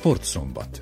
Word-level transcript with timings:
Sportszombat. 0.00 0.79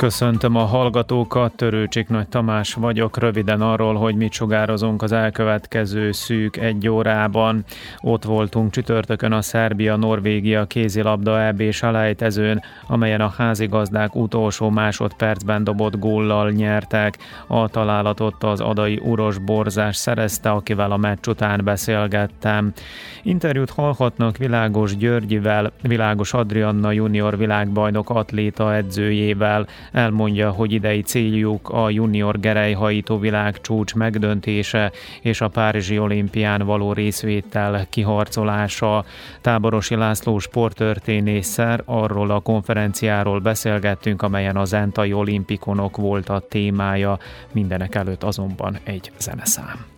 Köszöntöm 0.00 0.56
a 0.56 0.64
hallgatókat, 0.64 1.52
Törőcsik 1.52 2.08
Nagy 2.08 2.28
Tamás 2.28 2.74
vagyok, 2.74 3.18
röviden 3.18 3.60
arról, 3.60 3.94
hogy 3.94 4.14
mit 4.16 4.32
sugározunk 4.32 5.02
az 5.02 5.12
elkövetkező 5.12 6.12
szűk 6.12 6.56
egy 6.56 6.88
órában. 6.88 7.64
Ott 7.98 8.24
voltunk 8.24 8.70
csütörtökön 8.70 9.32
a 9.32 9.42
Szerbia-Norvégia 9.42 10.64
kézilabda 10.64 11.40
EB 11.40 11.70
selejtezőn, 11.70 12.62
amelyen 12.86 13.20
a 13.20 13.34
házigazdák 13.36 14.14
utolsó 14.14 14.70
másodpercben 14.70 15.64
dobott 15.64 15.98
góllal 15.98 16.50
nyertek. 16.50 17.18
A 17.46 17.68
találatot 17.68 18.44
az 18.44 18.60
adai 18.60 19.00
Uros 19.04 19.38
Borzás 19.38 19.96
szerezte, 19.96 20.50
akivel 20.50 20.92
a 20.92 20.96
meccs 20.96 21.26
után 21.26 21.60
beszélgettem. 21.64 22.72
Interjút 23.22 23.70
hallhatnak 23.70 24.36
Világos 24.36 24.96
Györgyivel, 24.96 25.72
Világos 25.82 26.32
Adrianna 26.32 26.92
junior 26.92 27.38
világbajnok 27.38 28.10
atléta 28.10 28.74
edzőjével, 28.74 29.66
elmondja, 29.92 30.50
hogy 30.50 30.72
idei 30.72 31.02
céljuk 31.02 31.68
a 31.68 31.90
junior 31.90 32.40
gerejhajító 32.40 33.18
világcsúcs 33.18 33.94
megdöntése 33.94 34.92
és 35.20 35.40
a 35.40 35.48
Párizsi 35.48 35.98
olimpián 35.98 36.62
való 36.66 36.92
részvétel 36.92 37.86
kiharcolása. 37.90 39.04
Táborosi 39.40 39.94
László 39.94 40.38
sporttörténésszer 40.38 41.82
arról 41.84 42.30
a 42.30 42.40
konferenciáról 42.40 43.40
beszélgettünk, 43.40 44.22
amelyen 44.22 44.56
az 44.56 44.72
Entai 44.72 45.12
olimpikonok 45.12 45.96
volt 45.96 46.28
a 46.28 46.42
témája, 46.48 47.18
mindenek 47.52 47.94
előtt 47.94 48.22
azonban 48.22 48.78
egy 48.84 49.12
zeneszám. 49.18 49.89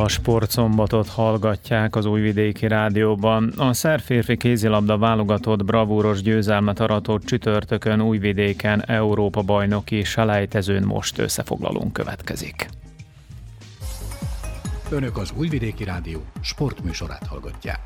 A 0.00 0.08
sportszombatot 0.08 1.08
hallgatják 1.08 1.96
az 1.96 2.06
Újvidéki 2.06 2.66
Rádióban. 2.68 3.52
A 3.56 3.72
szerférfi 3.72 4.36
kézilabda 4.36 4.98
válogatott 4.98 5.64
bravúros 5.64 6.22
győzelmet 6.22 6.80
aratott 6.80 7.24
csütörtökön 7.24 8.00
Újvidéken 8.00 8.84
Európa 8.86 9.42
bajnoki 9.42 10.04
selejtezőn 10.04 10.82
most 10.82 11.18
összefoglalón 11.18 11.92
következik. 11.92 12.68
Önök 14.90 15.16
az 15.16 15.32
Újvidéki 15.36 15.84
Rádió 15.84 16.20
sportműsorát 16.40 17.26
hallgatják. 17.26 17.80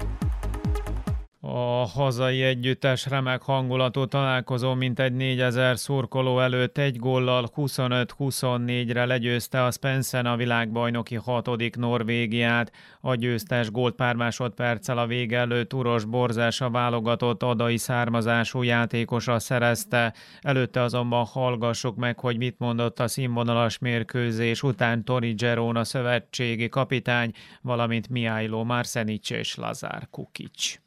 A 1.48 1.86
hazai 1.86 2.42
együttes 2.42 3.06
remek 3.06 3.42
hangulatú 3.42 4.06
találkozó 4.06 4.75
mintegy 4.75 5.12
4000 5.12 5.78
szurkoló 5.78 6.41
előtt 6.41 6.78
egy 6.78 6.97
góllal 6.97 7.50
25-24-re 7.56 9.05
legyőzte 9.05 9.64
a 9.64 9.70
Spencer 9.70 10.27
a 10.27 10.36
világbajnoki 10.36 11.14
hatodik 11.14 11.77
Norvégiát. 11.77 12.72
A 13.00 13.14
győztes 13.14 13.70
gólt 13.70 13.94
pár 13.94 14.14
másodperccel 14.14 14.98
a 14.98 15.06
vége 15.06 15.38
előtt 15.38 15.75
Uros 15.75 16.05
Borzás 16.05 16.61
a 16.61 16.70
válogatott 16.70 17.42
adai 17.42 17.77
származású 17.77 18.62
játékosa 18.62 19.38
szerezte. 19.38 20.14
Előtte 20.41 20.81
azonban 20.81 21.25
hallgassuk 21.25 21.97
meg, 21.97 22.19
hogy 22.19 22.36
mit 22.36 22.58
mondott 22.58 23.00
a 23.00 23.08
színvonalas 23.08 23.78
mérkőzés 23.78 24.62
után 24.62 25.04
Tori 25.04 25.32
Gerona 25.32 25.84
szövetségi 25.84 26.69
kapitány, 26.69 27.32
valamint 27.62 28.09
Miálló 28.09 28.65
Marsenic 28.65 29.31
és 29.31 29.54
Lazár 29.54 30.09
Kukic. 30.10 30.85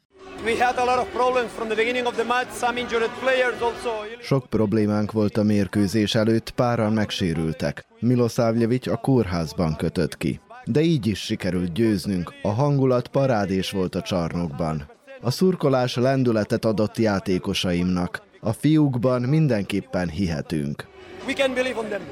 Sok 4.20 4.46
problémánk 4.46 5.12
volt 5.12 5.36
a 5.36 5.42
mérkőzés 5.42 6.14
előtt, 6.14 6.50
páran 6.50 6.92
megsérültek. 6.92 7.86
Milosavljevic 7.98 8.86
a 8.86 8.96
kórházban 8.96 9.76
kötött 9.76 10.16
ki. 10.16 10.40
De 10.64 10.80
így 10.80 11.06
is 11.06 11.20
sikerült 11.20 11.72
győznünk, 11.72 12.32
a 12.42 12.48
hangulat 12.48 13.08
parádés 13.08 13.70
volt 13.70 13.94
a 13.94 14.02
csarnokban. 14.02 14.90
A 15.20 15.30
szurkolás 15.30 15.96
lendületet 15.96 16.64
adott 16.64 16.96
játékosaimnak. 16.96 18.22
A 18.40 18.52
fiúkban 18.52 19.22
mindenképpen 19.22 20.08
hihetünk. 20.08 20.86
We 21.26 21.34
can 21.34 21.54
believe 21.54 21.78
on 21.78 21.86
them. 21.86 22.02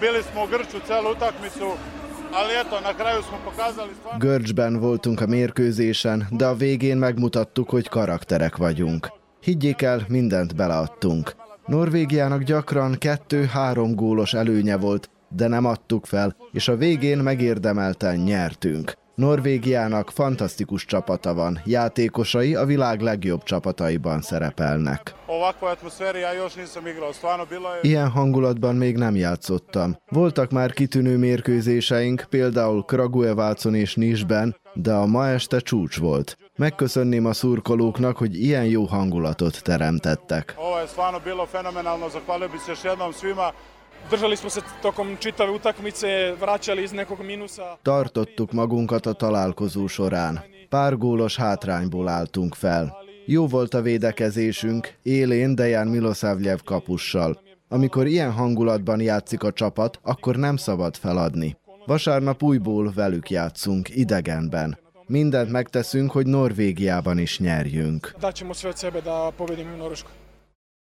Bili 0.00 0.22
smo 0.32 0.46
Grču 0.46 0.78
celu 0.86 1.08
utakmicu, 1.08 1.76
Görcsben 4.18 4.80
voltunk 4.80 5.20
a 5.20 5.26
mérkőzésen, 5.26 6.26
de 6.30 6.46
a 6.46 6.54
végén 6.54 6.96
megmutattuk, 6.96 7.70
hogy 7.70 7.88
karakterek 7.88 8.56
vagyunk. 8.56 9.12
Higgyék 9.40 9.82
el, 9.82 10.04
mindent 10.08 10.56
beleadtunk. 10.56 11.34
Norvégiának 11.66 12.42
gyakran 12.42 12.98
kettő-három 12.98 13.94
gólos 13.94 14.34
előnye 14.34 14.76
volt, 14.76 15.10
de 15.28 15.48
nem 15.48 15.64
adtuk 15.64 16.06
fel, 16.06 16.36
és 16.52 16.68
a 16.68 16.76
végén 16.76 17.18
megérdemelten 17.18 18.16
nyertünk. 18.16 18.92
Norvégiának 19.14 20.10
fantasztikus 20.10 20.84
csapata 20.84 21.34
van, 21.34 21.60
játékosai 21.64 22.54
a 22.54 22.64
világ 22.64 23.00
legjobb 23.00 23.42
csapataiban 23.42 24.20
szerepelnek. 24.20 25.14
Ilyen 27.82 28.08
hangulatban 28.08 28.74
még 28.74 28.96
nem 28.96 29.16
játszottam. 29.16 29.96
Voltak 30.08 30.50
már 30.50 30.72
kitűnő 30.72 31.16
mérkőzéseink, 31.16 32.26
például 32.28 32.82
Kragujevácon 32.82 33.74
és 33.74 33.94
Nisben, 33.94 34.56
de 34.74 34.92
a 34.92 35.06
ma 35.06 35.28
este 35.28 35.58
csúcs 35.58 35.98
volt. 35.98 36.36
Megköszönném 36.56 37.26
a 37.26 37.32
szurkolóknak, 37.32 38.16
hogy 38.16 38.42
ilyen 38.42 38.64
jó 38.64 38.84
hangulatot 38.84 39.62
teremtettek. 39.62 40.54
Držali 44.10 44.36
smo 44.36 44.50
se 44.50 44.60
tokom 44.82 45.16
čitave 45.20 45.50
utakmice, 45.50 46.34
vraćali 46.40 46.84
iz 46.84 46.92
nekog 46.92 47.20
minusa. 47.20 47.76
Tartottuk 47.82 48.52
magunkat 48.52 49.06
a 49.06 49.12
találkozó 49.12 49.88
során. 49.88 50.40
Pár 50.68 50.96
gólos 50.96 51.36
hátrányból 51.36 52.08
álltunk 52.08 52.54
fel. 52.54 52.96
Jó 53.26 53.46
volt 53.46 53.74
a 53.74 53.80
védekezésünk, 53.82 54.94
élén 55.02 55.54
Dejan 55.54 55.86
Milosavljev 55.86 56.58
kapussal. 56.64 57.40
Amikor 57.68 58.06
ilyen 58.06 58.32
hangulatban 58.32 59.00
játszik 59.00 59.42
a 59.42 59.52
csapat, 59.52 59.98
akkor 60.02 60.36
nem 60.36 60.56
szabad 60.56 60.96
feladni. 60.96 61.56
Vasárnap 61.86 62.42
újból 62.42 62.92
velük 62.94 63.30
játszunk, 63.30 63.88
idegenben. 63.88 64.78
Mindent 65.06 65.50
megteszünk, 65.50 66.10
hogy 66.10 66.26
Norvégiában 66.26 67.18
is 67.18 67.38
nyerjünk. 67.38 68.14
Daćemo 68.20 68.52
sve 68.52 68.68
od 68.68 68.78
sebe 68.78 69.00
da 69.00 69.32
pobedimo 69.36 69.76
Norveškoj. 69.76 70.21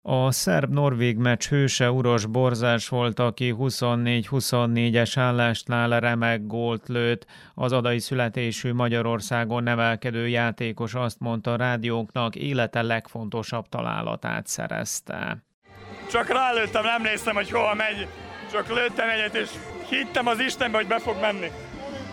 A 0.08 0.30
szerb-norvég 0.30 1.16
meccs 1.16 1.48
hőse 1.48 1.90
Uros 1.90 2.26
Borzás 2.26 2.88
volt, 2.88 3.18
aki 3.18 3.54
24-24-es 3.58 5.12
állásnál 5.16 6.00
remek 6.00 6.46
gólt 6.46 6.88
lőtt. 6.88 7.26
Az 7.54 7.72
adai 7.72 7.98
születésű 7.98 8.72
Magyarországon 8.72 9.62
nevelkedő 9.62 10.28
játékos 10.28 10.94
azt 10.94 11.20
mondta 11.20 11.52
a 11.52 11.56
rádióknak, 11.56 12.36
élete 12.36 12.82
legfontosabb 12.82 13.68
találatát 13.68 14.46
szerezte. 14.46 15.44
Csak 16.10 16.28
rálőttem, 16.28 16.84
nem 16.84 17.02
néztem, 17.02 17.34
hogy 17.34 17.50
hova 17.50 17.74
megy. 17.74 18.06
Csak 18.52 18.68
lőttem 18.68 19.08
egyet, 19.08 19.34
és 19.34 19.50
hittem 19.88 20.26
az 20.26 20.40
Istenbe, 20.40 20.76
hogy 20.76 20.86
be 20.86 20.98
fog 20.98 21.16
menni. 21.20 21.50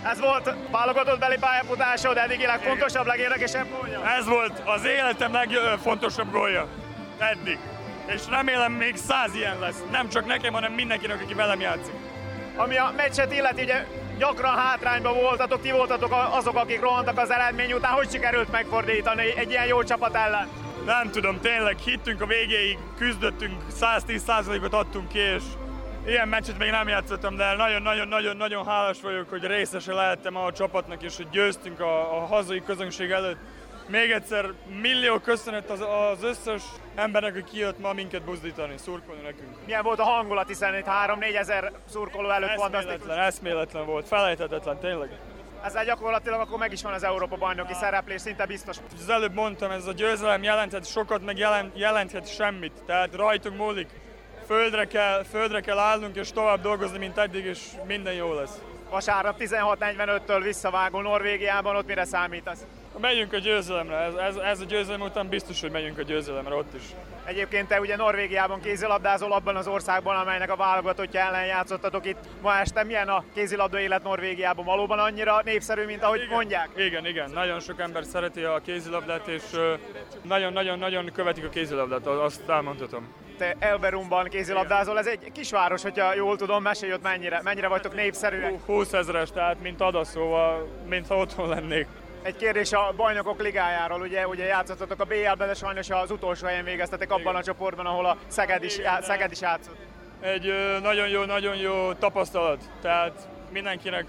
Ez 0.04 0.20
volt 0.20 0.56
válogatott 0.72 1.20
beli 1.20 1.38
pályafutásod, 1.40 2.18
eddigi 2.18 2.46
legfontosabb, 2.46 3.06
legérdekesebb 3.06 3.68
gólja? 3.80 4.08
Ez 4.18 4.28
volt 4.28 4.62
az 4.66 4.86
életem 4.86 5.34
legfontosabb 5.34 6.32
gólja. 6.32 6.68
Eddig 7.18 7.60
és 8.06 8.22
remélem 8.30 8.72
még 8.72 8.96
száz 8.96 9.36
ilyen 9.36 9.60
lesz. 9.60 9.84
Nem 9.92 10.10
csak 10.10 10.26
nekem, 10.26 10.54
hanem 10.54 10.72
mindenkinek, 10.72 11.22
aki 11.22 11.34
velem 11.34 11.60
játszik. 11.60 11.94
Ami 12.56 12.78
a 12.78 12.94
meccset 12.96 13.34
illeti, 13.34 13.62
ugye 13.62 13.86
gyakran 14.18 14.56
hátrányban 14.56 15.14
voltatok, 15.14 15.62
ti 15.62 15.72
voltatok 15.72 16.16
azok, 16.32 16.56
akik 16.56 16.82
rohantak 16.82 17.18
az 17.18 17.32
eredmény 17.32 17.74
után. 17.74 17.92
Hogy 17.92 18.12
sikerült 18.12 18.52
megfordítani 18.52 19.38
egy 19.38 19.50
ilyen 19.50 19.66
jó 19.66 19.84
csapat 19.84 20.16
ellen? 20.16 20.48
Nem 20.86 21.12
tudom, 21.12 21.40
tényleg 21.40 21.78
hittünk 21.78 22.22
a 22.22 22.26
végéig, 22.26 22.78
küzdöttünk, 22.98 23.62
110%-ot 23.80 24.74
adtunk 24.74 25.08
ki, 25.08 25.20
és 25.20 25.44
ilyen 26.06 26.28
meccset 26.28 26.58
még 26.58 26.70
nem 26.70 26.88
játszottam, 26.88 27.36
de 27.36 27.56
nagyon-nagyon-nagyon-nagyon 27.56 28.66
hálás 28.66 29.02
vagyok, 29.02 29.30
hogy 29.30 29.44
részese 29.44 29.94
lehettem 29.94 30.36
a 30.36 30.52
csapatnak, 30.52 31.04
és 31.04 31.16
hogy 31.16 31.30
győztünk 31.30 31.80
a, 31.80 32.18
a 32.18 32.26
hazai 32.26 32.64
közönség 32.66 33.12
előtt. 33.12 33.38
Még 33.88 34.12
egyszer 34.12 34.52
millió 34.82 35.20
köszönet 35.20 35.70
az, 35.70 35.82
az 35.82 36.24
összes 36.24 36.64
embernek, 36.96 37.36
aki 37.36 37.44
kijött 37.44 37.80
ma 37.80 37.94
minket 37.94 38.22
buzdítani, 38.22 38.74
szurkolni 38.78 39.22
nekünk. 39.22 39.66
Milyen 39.66 39.84
volt 39.84 40.00
a 40.00 40.04
hangulat, 40.04 40.48
hiszen 40.48 40.78
itt 40.78 40.86
3-4 41.06 41.36
ezer 41.36 41.72
szurkoló 41.90 42.30
előtt 42.30 42.50
eszméletlen, 42.50 42.82
fantasztikus. 42.82 43.16
Eszméletlen 43.16 43.86
volt, 43.86 44.08
felejthetetlen, 44.08 44.80
tényleg. 44.80 45.10
Ezzel 45.64 45.86
gyakorlatilag 45.86 46.40
akkor 46.40 46.60
meg 46.60 46.72
is 46.72 46.82
van 46.82 46.94
az 46.94 47.04
Európa 47.04 47.36
bajnoki 47.36 47.74
szereplés, 47.74 48.22
szinte 48.22 48.46
biztos. 48.46 48.78
Az 48.98 49.10
előbb 49.10 49.34
mondtam, 49.34 49.72
ez 49.72 49.86
a 49.86 49.94
győzelem 49.94 50.44
jelenthet 50.44 50.86
sokat, 50.86 51.26
meg 51.26 51.38
jelent, 51.38 51.78
jelenthet 51.78 52.34
semmit. 52.34 52.84
Tehát 52.86 53.16
rajtunk 53.16 53.58
múlik. 53.58 53.90
Földre 54.46 54.86
kell, 54.86 55.24
földre 55.24 55.62
kell 55.62 55.78
állnunk 55.78 56.16
és 56.16 56.32
tovább 56.32 56.62
dolgozni, 56.62 56.98
mint 56.98 57.18
eddig, 57.18 57.46
és 57.46 57.60
minden 57.88 58.14
jó 58.14 58.34
lesz. 58.34 58.62
Vasárnap 58.90 59.40
16.45-től 59.40 60.40
visszavágó 60.44 61.02
Norvégiában, 61.02 61.76
ott 61.76 61.86
mire 61.86 62.06
számítasz? 62.06 62.66
Megyünk 63.02 63.34
a 63.34 63.38
győzelemre, 63.38 63.96
ez, 63.96 64.14
ez, 64.14 64.36
ez 64.36 64.60
a 64.60 64.66
győzelem 64.66 65.02
után 65.02 65.28
biztos, 65.28 65.62
hogy 65.62 65.72
megyünk 65.72 65.98
a 65.98 66.02
győzelemre 66.02 66.56
ott 66.56 66.74
is. 66.74 66.82
Egyébként 67.26 67.68
te 67.68 67.80
ugye 67.80 67.96
Norvégiában 67.96 68.62
kézilabdázol 68.62 69.32
abban 69.32 69.56
az 69.56 69.68
országban, 69.68 70.16
amelynek 70.16 70.52
a 70.52 70.56
válogatottja 70.56 71.20
ellen 71.20 71.46
játszottatok 71.46 72.06
itt 72.06 72.18
ma 72.42 72.58
este. 72.58 72.84
Milyen 72.84 73.08
a 73.08 73.24
kézilabda 73.34 73.80
élet 73.80 74.04
Norvégiában? 74.04 74.66
Valóban 74.66 75.00
annyira 75.00 75.42
népszerű, 75.44 75.86
mint 75.86 76.04
ahogy 76.04 76.22
igen, 76.22 76.34
mondják? 76.34 76.70
Igen, 76.76 77.06
igen. 77.06 77.32
Nagyon 77.32 77.60
sok 77.60 77.80
ember 77.80 78.04
szereti 78.04 78.44
a 78.44 78.62
kézilabdát, 78.66 79.28
és 79.28 79.44
nagyon-nagyon-nagyon 80.22 81.12
követik 81.14 81.46
a 81.46 81.50
kézilabdát, 81.50 82.08
azt 82.08 82.50
elmondhatom 82.50 83.14
te 83.38 83.56
Elberumban 83.60 84.28
kézilabdázol, 84.30 84.98
ez 84.98 85.06
egy 85.06 85.32
kisváros, 85.32 85.82
hogyha 85.82 86.16
jól 86.16 86.38
tudom, 86.38 86.62
mesélj 86.62 86.94
ott 86.94 87.02
mennyire, 87.02 87.42
mennyire 87.44 87.68
vagytok 87.68 87.96
népszerűek. 87.96 88.66
20 88.66 88.94
ezeres, 88.94 89.32
tehát 89.32 89.62
mint 89.62 89.82
Ada, 89.82 90.04
szóval 90.04 90.68
mintha 90.90 91.18
otthon 91.18 91.50
lennék. 91.50 91.88
Egy 92.24 92.36
kérdés 92.36 92.72
a 92.72 92.94
bajnokok 92.96 93.42
ligájáról, 93.42 94.02
ugye, 94.02 94.28
ugye 94.28 94.46
játszottatok 94.46 95.00
a 95.00 95.06
BL-ben, 95.06 95.48
de 95.48 95.54
sajnos 95.54 95.90
az 95.90 96.12
utolsó 96.12 96.46
helyen 96.46 96.64
végeztetek 96.64 97.12
abban 97.12 97.36
a 97.36 97.44
csoportban, 97.44 97.86
ahol 97.86 98.06
a 98.06 98.18
Szeged 98.28 98.64
is, 98.64 98.80
Szeged 99.02 99.32
is 99.32 99.42
játszott. 99.42 99.78
Egy 100.22 100.54
nagyon 100.82 101.08
jó, 101.08 101.24
nagyon 101.24 101.56
jó 101.56 101.94
tapasztalat, 101.94 102.64
tehát 102.82 103.28
mindenkinek 103.52 104.06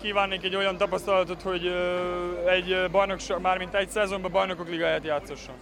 kívánnék 0.00 0.44
egy 0.44 0.56
olyan 0.56 0.76
tapasztalatot, 0.76 1.42
hogy 1.42 1.74
egy 2.46 2.90
bajnok, 2.90 3.18
mármint 3.42 3.74
egy 3.74 3.88
szezonban 3.88 4.30
bajnokok 4.30 4.68
ligáját 4.68 5.04
játszosson. 5.04 5.54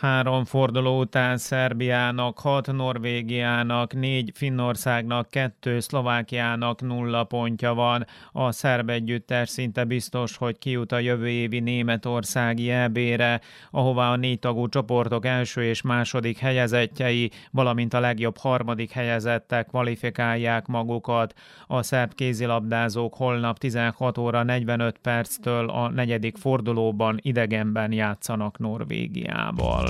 Három 0.00 0.44
forduló 0.44 1.00
után 1.00 1.36
Szerbiának, 1.36 2.38
hat 2.38 2.72
Norvégiának, 2.72 3.94
négy 3.94 4.30
Finnországnak, 4.34 5.30
kettő 5.30 5.80
Szlovákiának 5.80 6.80
nulla 6.80 7.24
pontja 7.24 7.74
van. 7.74 8.06
A 8.32 8.52
szerb 8.52 8.90
együttes 8.90 9.48
szinte 9.48 9.84
biztos, 9.84 10.36
hogy 10.36 10.58
kijut 10.58 10.92
a 10.92 10.98
jövő 10.98 11.28
évi 11.28 11.60
németországi 11.60 12.70
EB-re, 12.70 13.40
ahová 13.70 14.10
a 14.10 14.16
négy 14.16 14.38
tagú 14.38 14.68
csoportok 14.68 15.26
első 15.26 15.62
és 15.62 15.82
második 15.82 16.38
helyezettjei, 16.38 17.30
valamint 17.50 17.94
a 17.94 18.00
legjobb 18.00 18.36
harmadik 18.36 18.90
helyezettek 18.90 19.66
kvalifikálják 19.66 20.66
magukat. 20.66 21.34
A 21.66 21.82
szerb 21.82 22.14
kézilabdázók 22.14 23.14
holnap 23.14 23.58
16 23.58 24.18
óra 24.18 24.42
45 24.42 24.98
perctől 24.98 25.68
a 25.68 25.88
negyedik 25.88 26.36
fordulóban 26.36 27.18
idegenben 27.22 27.92
játszanak 27.92 28.58
Norvégiával. 28.58 29.89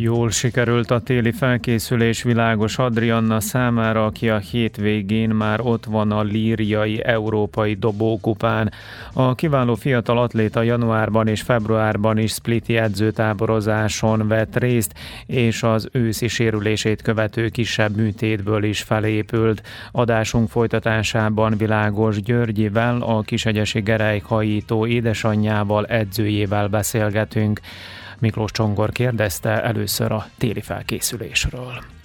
Jól 0.00 0.30
sikerült 0.30 0.90
a 0.90 1.00
téli 1.00 1.32
felkészülés 1.32 2.22
világos 2.22 2.78
Adrianna 2.78 3.40
számára, 3.40 4.04
aki 4.04 4.28
a 4.28 4.38
hétvégén 4.38 5.30
már 5.30 5.60
ott 5.60 5.84
van 5.84 6.10
a 6.10 6.22
líriai 6.22 7.04
európai 7.04 7.74
dobókupán. 7.74 8.72
A 9.12 9.34
kiváló 9.34 9.74
fiatal 9.74 10.18
atléta 10.18 10.62
januárban 10.62 11.26
és 11.26 11.42
februárban 11.42 12.18
is 12.18 12.32
spliti 12.32 12.76
edzőtáborozáson 12.76 14.28
vett 14.28 14.56
részt, 14.56 14.94
és 15.26 15.62
az 15.62 15.88
őszi 15.92 16.28
sérülését 16.28 17.02
követő 17.02 17.48
kisebb 17.48 17.96
műtétből 17.96 18.64
is 18.64 18.82
felépült. 18.82 19.62
Adásunk 19.92 20.48
folytatásában 20.48 21.56
Világos 21.56 22.22
Györgyivel, 22.22 23.00
a 23.00 23.20
Kisegyesi 23.20 23.80
Gerejk 23.80 24.24
hajító 24.24 24.86
édesanyjával, 24.86 25.86
edzőjével 25.86 26.68
beszélgetünk. 26.68 27.60
Miklós 28.20 28.50
Csongor 28.50 28.92
kérdezte 28.92 29.62
először 29.62 30.12
a 30.12 30.26
téli 30.38 30.60
felkészülésről. 30.60 31.97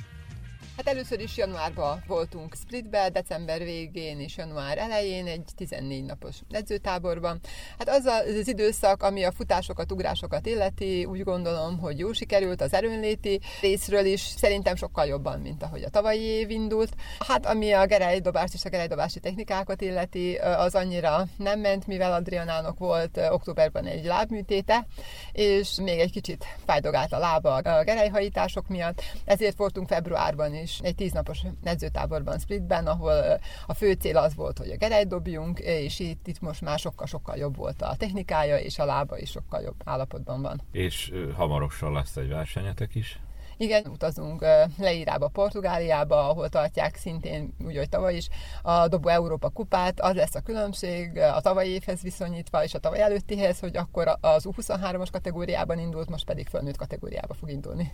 Hát 0.85 0.93
először 0.93 1.19
is 1.19 1.37
januárban 1.37 2.03
voltunk 2.07 2.55
Splitbe, 2.55 3.09
december 3.09 3.63
végén 3.63 4.19
és 4.19 4.37
január 4.37 4.77
elején 4.77 5.27
egy 5.27 5.43
14 5.55 6.03
napos 6.03 6.35
edzőtáborban. 6.51 7.39
Hát 7.77 7.89
az 7.89 8.05
az 8.05 8.47
időszak, 8.47 9.03
ami 9.03 9.23
a 9.23 9.31
futásokat, 9.31 9.91
ugrásokat 9.91 10.45
illeti, 10.45 11.05
úgy 11.05 11.23
gondolom, 11.23 11.79
hogy 11.79 11.99
jó 11.99 12.11
sikerült 12.11 12.61
az 12.61 12.73
erőnléti 12.73 13.39
részről 13.61 14.05
is, 14.05 14.21
szerintem 14.21 14.75
sokkal 14.75 15.05
jobban, 15.05 15.39
mint 15.39 15.63
ahogy 15.63 15.83
a 15.83 15.89
tavalyi 15.89 16.23
év 16.23 16.49
indult. 16.49 16.93
Hát 17.27 17.45
ami 17.45 17.71
a 17.71 17.85
gerejdobást 17.85 18.53
és 18.53 18.65
a 18.65 18.69
gerejdobási 18.69 19.19
technikákat 19.19 19.81
illeti, 19.81 20.35
az 20.35 20.75
annyira 20.75 21.27
nem 21.37 21.59
ment, 21.59 21.87
mivel 21.87 22.13
Adrianának 22.13 22.77
volt 22.77 23.19
októberben 23.29 23.85
egy 23.85 24.05
lábműtéte, 24.05 24.87
és 25.31 25.75
még 25.81 25.99
egy 25.99 26.11
kicsit 26.11 26.45
fájdogált 26.65 27.13
a 27.13 27.17
lába 27.17 27.55
a 27.55 27.83
gerejhajítások 27.83 28.67
miatt, 28.67 29.01
ezért 29.25 29.57
voltunk 29.57 29.87
februárban 29.87 30.55
is 30.55 30.72
is 30.73 30.87
egy 30.87 30.95
tíznapos 30.95 31.41
edzőtáborban 31.63 32.39
Splitben, 32.39 32.87
ahol 32.87 33.39
a 33.65 33.73
fő 33.73 33.93
cél 33.93 34.17
az 34.17 34.35
volt, 34.35 34.57
hogy 34.57 34.69
a 34.69 34.77
gerejt 34.77 35.07
dobjunk, 35.07 35.59
és 35.59 35.99
itt, 35.99 36.27
itt 36.27 36.39
most 36.39 36.61
már 36.61 36.79
sokkal-sokkal 36.79 37.35
jobb 37.35 37.55
volt 37.55 37.81
a 37.81 37.95
technikája, 37.95 38.57
és 38.57 38.79
a 38.79 38.85
lába 38.85 39.17
is 39.17 39.29
sokkal 39.29 39.61
jobb 39.61 39.81
állapotban 39.85 40.41
van. 40.41 40.61
És 40.71 41.11
hamarosan 41.35 41.93
lesz 41.93 42.15
egy 42.15 42.27
versenyetek 42.27 42.95
is? 42.95 43.19
Igen, 43.57 43.85
utazunk 43.85 44.45
leírába 44.77 45.27
Portugáliába, 45.27 46.29
ahol 46.29 46.49
tartják 46.49 46.95
szintén, 46.95 47.53
úgy, 47.65 47.77
hogy 47.77 47.89
tavaly 47.89 48.15
is, 48.15 48.27
a 48.61 48.87
Dobó 48.87 49.09
Európa 49.09 49.49
kupát. 49.49 49.99
Az 49.99 50.15
lesz 50.15 50.35
a 50.35 50.41
különbség 50.41 51.17
a 51.17 51.41
tavalyi 51.41 51.69
évhez 51.69 52.01
viszonyítva, 52.01 52.63
és 52.63 52.73
a 52.73 52.79
tavaly 52.79 53.01
előttihez, 53.01 53.59
hogy 53.59 53.77
akkor 53.77 54.17
az 54.21 54.47
U23-as 54.51 55.07
kategóriában 55.11 55.79
indult, 55.79 56.09
most 56.09 56.25
pedig 56.25 56.47
fölnőtt 56.47 56.77
kategóriába 56.77 57.33
fog 57.33 57.49
indulni. 57.49 57.93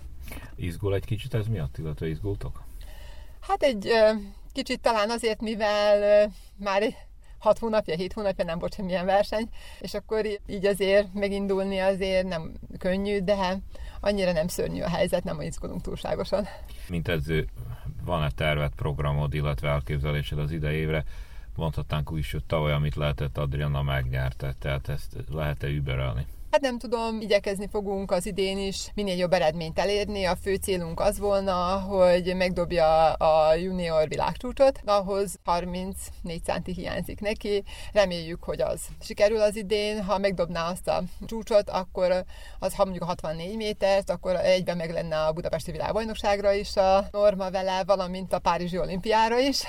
Izgul 0.56 0.94
egy 0.94 1.06
kicsit 1.06 1.34
ez 1.34 1.48
miatt, 1.48 1.78
illetve 1.78 2.08
izgultok? 2.08 2.64
Hát 3.40 3.64
egy 3.64 3.92
kicsit 4.52 4.82
talán 4.82 5.10
azért, 5.10 5.42
mivel 5.42 6.30
már 6.56 6.84
hat 7.39 7.59
hónapja, 7.59 7.95
hét 7.95 8.13
hónapja 8.13 8.44
nem 8.44 8.59
volt 8.59 8.74
semmilyen 8.74 9.06
verseny, 9.06 9.50
és 9.80 9.94
akkor 9.94 10.25
így 10.47 10.65
azért 10.65 11.13
megindulni 11.13 11.80
azért 11.80 12.27
nem 12.27 12.53
könnyű, 12.77 13.19
de 13.19 13.62
annyira 14.00 14.31
nem 14.31 14.47
szörnyű 14.47 14.81
a 14.81 14.89
helyzet, 14.89 15.24
nem 15.24 15.41
izgulunk 15.41 15.81
túlságosan. 15.81 16.47
Mint 16.89 17.07
edző, 17.07 17.47
van-e 18.03 18.30
tervet, 18.31 18.74
programod, 18.75 19.33
illetve 19.33 19.69
elképzelésed 19.69 20.39
az 20.39 20.51
idejévre? 20.51 21.03
Mondhatnánk 21.56 22.12
úgy 22.12 22.18
is, 22.18 22.31
hogy 22.31 22.45
tavaly, 22.45 22.72
amit 22.72 22.96
lehetett 22.96 23.38
Adriana 23.38 23.81
megnyerte, 23.81 24.53
tehát 24.60 24.89
ezt 24.89 25.15
lehet-e 25.29 25.67
überelni? 25.67 26.25
Hát 26.51 26.62
nem 26.62 26.77
tudom, 26.77 27.22
igyekezni 27.22 27.68
fogunk 27.72 28.12
az 28.12 28.25
idén 28.25 28.58
is 28.58 28.91
minél 28.94 29.18
jobb 29.18 29.34
eredményt 29.34 29.79
elérni. 29.79 30.25
A 30.25 30.36
fő 30.36 30.56
célunk 30.56 31.00
az 31.00 31.20
volna, 31.20 31.79
hogy 31.79 32.36
megdobja 32.36 33.13
a 33.13 33.53
junior 33.53 34.08
világcsúcsot, 34.08 34.79
ahhoz 34.86 35.39
34 35.44 36.44
centi 36.44 36.74
hiányzik 36.74 37.20
neki. 37.20 37.63
Reméljük, 37.94 38.44
hogy 38.44 38.62
az 38.62 38.82
sikerül 39.01 39.41
az 39.41 39.56
idén. 39.56 40.03
Ha 40.03 40.18
megdobná 40.18 40.70
azt 40.70 40.88
a 40.88 41.03
csúcsot, 41.25 41.70
akkor 41.70 42.24
az, 42.60 42.75
ha 42.75 42.84
mondjuk 42.84 43.06
64 43.06 43.56
métert, 43.56 44.10
akkor 44.10 44.36
egyben 44.36 44.77
meg 44.77 44.91
lenne 44.91 45.25
a 45.25 45.32
Budapesti 45.32 45.72
világbajnokságra 45.72 46.51
is 46.53 46.75
a 46.75 47.08
norma 47.12 47.51
vele, 47.51 47.84
valamint 47.84 48.34
a 48.34 48.39
Párizsi 48.39 48.77
olimpiára 48.77 49.39
is. 49.39 49.63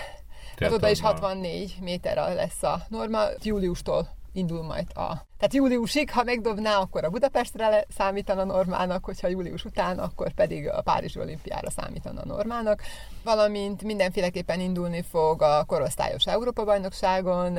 Tehát 0.57 0.75
oda 0.75 0.91
is 0.91 1.01
64 1.01 1.77
méter 1.81 2.35
lesz 2.35 2.63
a 2.63 2.83
norma. 2.89 3.25
Júliustól 3.43 4.09
indul 4.33 4.63
majd 4.63 4.87
a 4.95 5.29
tehát 5.41 5.55
júliusig, 5.55 6.11
ha 6.11 6.23
megdobná, 6.23 6.77
akkor 6.77 7.05
a 7.05 7.11
Budapestre 7.11 7.85
számítana 7.97 8.45
normának, 8.45 9.05
hogyha 9.05 9.29
július 9.29 9.65
után, 9.65 9.99
akkor 9.99 10.33
pedig 10.33 10.69
a 10.69 10.81
Párizsi 10.83 11.19
olimpiára 11.21 11.71
számítana 11.71 12.25
normának. 12.25 12.83
Valamint 13.25 13.83
mindenféleképpen 13.83 14.61
indulni 14.61 15.03
fog 15.03 15.43
a 15.43 15.65
korosztályos 15.65 16.27
Európa-bajnokságon, 16.27 17.59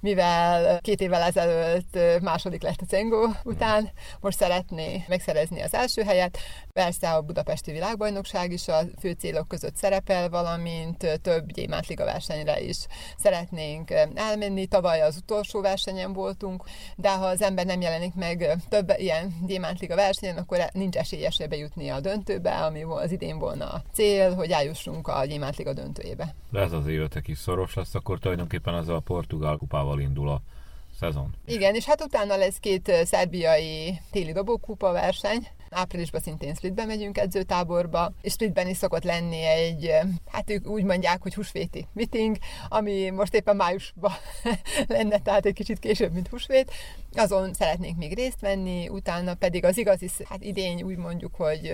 mivel 0.00 0.80
két 0.80 1.00
évvel 1.00 1.22
ezelőtt 1.22 1.98
második 2.20 2.62
lett 2.62 2.80
a 2.80 2.84
Cengó 2.84 3.28
után, 3.44 3.90
most 4.20 4.38
szeretné 4.38 5.04
megszerezni 5.08 5.62
az 5.62 5.74
első 5.74 6.02
helyet. 6.02 6.38
Persze 6.72 7.10
a 7.10 7.22
budapesti 7.22 7.72
világbajnokság 7.72 8.52
is 8.52 8.68
a 8.68 8.80
fő 9.00 9.10
célok 9.10 9.48
között 9.48 9.76
szerepel, 9.76 10.28
valamint 10.28 11.20
több 11.22 11.52
gyémántliga 11.52 12.04
versenyre 12.04 12.60
is 12.60 12.76
szeretnénk 13.18 13.90
elmenni. 14.14 14.66
Tavaly 14.66 15.02
az 15.02 15.16
utolsó 15.16 15.60
versenyen 15.60 16.12
voltunk, 16.12 16.64
de 16.96 17.16
ha 17.18 17.26
az 17.26 17.42
ember 17.42 17.66
nem 17.66 17.80
jelenik 17.80 18.14
meg 18.14 18.56
több 18.68 18.92
ilyen 18.96 19.34
gyémántliga 19.46 19.94
versenyen, 19.94 20.36
akkor 20.36 20.58
nincs 20.72 20.96
esélye 20.96 21.30
se 21.30 21.46
bejutni 21.46 21.88
a 21.88 22.00
döntőbe, 22.00 22.50
ami 22.50 22.82
az 22.82 23.12
idén 23.12 23.38
volna 23.38 23.64
a 23.64 23.82
cél, 23.92 24.34
hogy 24.34 24.50
eljussunk 24.50 25.08
a 25.08 25.24
gyémántliga 25.24 25.72
döntőjébe. 25.72 26.34
De 26.50 26.60
ez 26.60 26.72
az 26.72 26.86
életek 26.86 27.28
is 27.28 27.38
szoros 27.38 27.74
lesz, 27.74 27.94
akkor 27.94 28.18
tulajdonképpen 28.18 28.74
az 28.74 28.88
a 28.88 29.00
portugál 29.00 29.56
kupával 29.56 30.00
indul 30.00 30.28
a 30.28 30.40
szezon. 30.98 31.34
Igen, 31.46 31.74
és 31.74 31.84
hát 31.84 32.02
utána 32.02 32.36
lesz 32.36 32.58
két 32.58 32.92
szerbiai 33.04 34.00
téli 34.10 34.32
dobókupa 34.32 34.92
verseny, 34.92 35.48
Áprilisban 35.70 36.20
szintén 36.20 36.54
Splitbe 36.54 36.84
megyünk 36.84 37.18
edzőtáborba, 37.18 38.12
és 38.20 38.32
Splitben 38.32 38.68
is 38.68 38.76
szokott 38.76 39.04
lenni 39.04 39.42
egy, 39.42 39.90
hát 40.26 40.50
ők 40.50 40.66
úgy 40.66 40.84
mondják, 40.84 41.22
hogy 41.22 41.34
húsvéti 41.34 41.86
meeting, 41.92 42.36
ami 42.68 43.10
most 43.10 43.34
éppen 43.34 43.56
májusban 43.56 44.12
lenne, 44.86 45.18
tehát 45.18 45.46
egy 45.46 45.54
kicsit 45.54 45.78
később, 45.78 46.12
mint 46.12 46.28
húsvét. 46.28 46.72
Azon 47.12 47.52
szeretnénk 47.52 47.98
még 47.98 48.14
részt 48.14 48.40
venni, 48.40 48.88
utána 48.88 49.34
pedig 49.34 49.64
az 49.64 49.78
igazi, 49.78 50.08
hát 50.28 50.42
idén 50.42 50.82
úgy 50.82 50.96
mondjuk, 50.96 51.34
hogy 51.34 51.72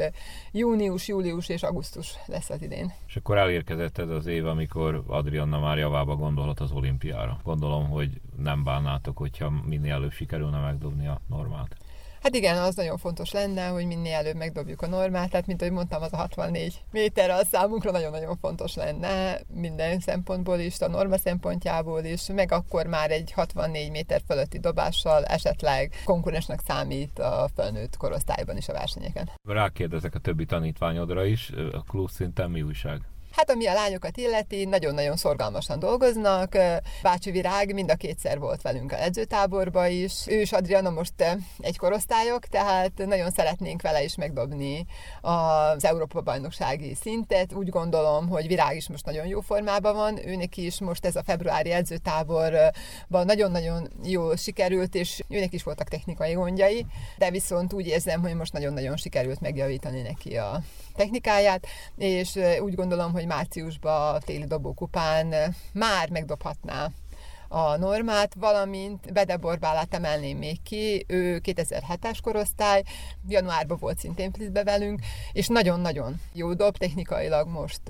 június, 0.52 1.08
július 1.08 1.48
és 1.48 1.62
augusztus 1.62 2.14
lesz 2.26 2.50
az 2.50 2.62
idén. 2.62 2.92
És 3.06 3.16
akkor 3.16 3.38
elérkezett 3.38 3.98
ez 3.98 4.08
az 4.08 4.26
év, 4.26 4.46
amikor 4.46 5.04
Adrianna 5.06 5.58
már 5.58 5.78
javába 5.78 6.16
gondolhat 6.16 6.60
az 6.60 6.70
olimpiára. 6.70 7.40
Gondolom, 7.42 7.88
hogy 7.88 8.20
nem 8.36 8.64
bánnátok, 8.64 9.16
hogyha 9.16 9.50
minél 9.66 9.92
előbb 9.92 10.12
sikerülne 10.12 10.58
megdobni 10.58 11.06
a 11.06 11.20
normát. 11.28 11.76
Hát 12.24 12.34
igen, 12.34 12.58
az 12.58 12.74
nagyon 12.74 12.96
fontos 12.96 13.30
lenne, 13.30 13.66
hogy 13.66 13.86
minél 13.86 14.14
előbb 14.14 14.36
megdobjuk 14.36 14.82
a 14.82 14.86
normát, 14.86 15.30
tehát 15.30 15.46
mint 15.46 15.62
ahogy 15.62 15.74
mondtam, 15.74 16.02
az 16.02 16.12
a 16.12 16.16
64 16.16 16.82
méter 16.90 17.30
az 17.30 17.46
számunkra 17.48 17.90
nagyon-nagyon 17.90 18.36
fontos 18.36 18.74
lenne 18.74 19.40
minden 19.54 20.00
szempontból 20.00 20.58
is, 20.58 20.80
a 20.80 20.88
norma 20.88 21.18
szempontjából 21.18 22.04
is, 22.04 22.26
meg 22.26 22.52
akkor 22.52 22.86
már 22.86 23.10
egy 23.10 23.32
64 23.32 23.90
méter 23.90 24.20
fölötti 24.26 24.58
dobással 24.58 25.24
esetleg 25.24 25.92
konkurensnek 26.04 26.60
számít 26.66 27.18
a 27.18 27.48
felnőtt 27.54 27.96
korosztályban 27.96 28.56
is 28.56 28.68
a 28.68 28.72
versenyeken. 28.72 29.30
Rákérdezek 29.48 30.14
a 30.14 30.18
többi 30.18 30.44
tanítványodra 30.44 31.24
is, 31.24 31.50
a 31.72 31.82
klub 31.82 32.10
szinten 32.10 32.50
mi 32.50 32.62
újság? 32.62 33.00
Hát 33.46 33.56
ami 33.56 33.66
a 33.66 33.72
lányokat 33.72 34.16
illeti, 34.16 34.64
nagyon-nagyon 34.64 35.16
szorgalmasan 35.16 35.78
dolgoznak. 35.78 36.56
Bácsi 37.02 37.30
Virág 37.30 37.74
mind 37.74 37.90
a 37.90 37.94
kétszer 37.94 38.38
volt 38.38 38.62
velünk 38.62 38.92
a 38.92 39.02
edzőtáborba 39.02 39.86
is. 39.86 40.12
Ő 40.26 40.40
és 40.40 40.52
Adriana 40.52 40.90
most 40.90 41.12
egy 41.58 41.78
korosztályok, 41.78 42.46
tehát 42.46 42.92
nagyon 42.96 43.30
szeretnénk 43.30 43.82
vele 43.82 44.02
is 44.02 44.14
megdobni 44.14 44.86
az 45.20 45.84
Európa 45.84 46.20
bajnoksági 46.20 46.94
szintet. 46.94 47.52
Úgy 47.52 47.68
gondolom, 47.68 48.28
hogy 48.28 48.46
Virág 48.46 48.76
is 48.76 48.88
most 48.88 49.04
nagyon 49.04 49.26
jó 49.26 49.40
formában 49.40 49.94
van. 49.94 50.26
Őnek 50.26 50.56
is 50.56 50.80
most 50.80 51.04
ez 51.04 51.16
a 51.16 51.22
februári 51.22 51.70
edzőtáborban 51.70 53.24
nagyon-nagyon 53.24 53.90
jó 54.04 54.36
sikerült, 54.36 54.94
és 54.94 55.22
őnek 55.28 55.52
is 55.52 55.62
voltak 55.62 55.88
technikai 55.88 56.32
gondjai, 56.32 56.86
de 57.18 57.30
viszont 57.30 57.72
úgy 57.72 57.86
érzem, 57.86 58.20
hogy 58.20 58.34
most 58.34 58.52
nagyon-nagyon 58.52 58.96
sikerült 58.96 59.40
megjavítani 59.40 60.00
neki 60.00 60.36
a 60.36 60.62
technikáját, 60.94 61.66
és 61.96 62.38
úgy 62.60 62.74
gondolom, 62.74 63.12
hogy 63.12 63.26
márciusban 63.26 64.14
a 64.14 64.18
téli 64.18 64.44
dobókupán 64.44 65.54
már 65.72 66.10
megdobhatná 66.10 66.90
a 67.48 67.76
normát, 67.76 68.34
valamint 68.34 69.12
Bede 69.12 69.36
Borbálát 69.36 69.94
emelném 69.94 70.38
még 70.38 70.62
ki, 70.62 71.04
ő 71.08 71.40
2007-es 71.44 72.18
korosztály, 72.22 72.82
januárban 73.28 73.78
volt 73.80 73.98
szintén 73.98 74.32
Fritzbe 74.32 74.64
velünk, 74.64 75.00
és 75.32 75.46
nagyon-nagyon 75.46 76.20
jó 76.32 76.54
dob, 76.54 76.76
technikailag 76.76 77.48
most 77.48 77.80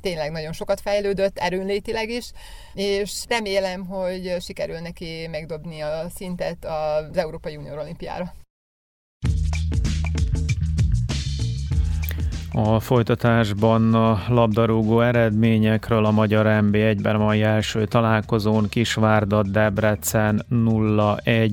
tényleg 0.00 0.30
nagyon 0.30 0.52
sokat 0.52 0.80
fejlődött, 0.80 1.38
erőnlétileg 1.38 2.08
is, 2.08 2.30
és 2.74 3.24
remélem, 3.28 3.86
hogy 3.86 4.36
sikerül 4.40 4.78
neki 4.78 5.26
megdobni 5.30 5.80
a 5.80 6.06
szintet 6.14 6.64
az 6.64 7.16
Európai 7.16 7.56
Unió 7.56 7.78
olimpiára. 7.78 8.34
A 12.52 12.80
folytatásban 12.80 13.94
a 13.94 14.22
labdarúgó 14.28 15.00
eredményekről 15.00 16.04
a 16.04 16.10
Magyar 16.10 16.46
MB1-ben 16.46 17.16
mai 17.16 17.42
első 17.42 17.84
találkozón 17.84 18.68
Kisvárda 18.68 19.42
Debrecen 19.42 20.42
0-1 20.50 21.50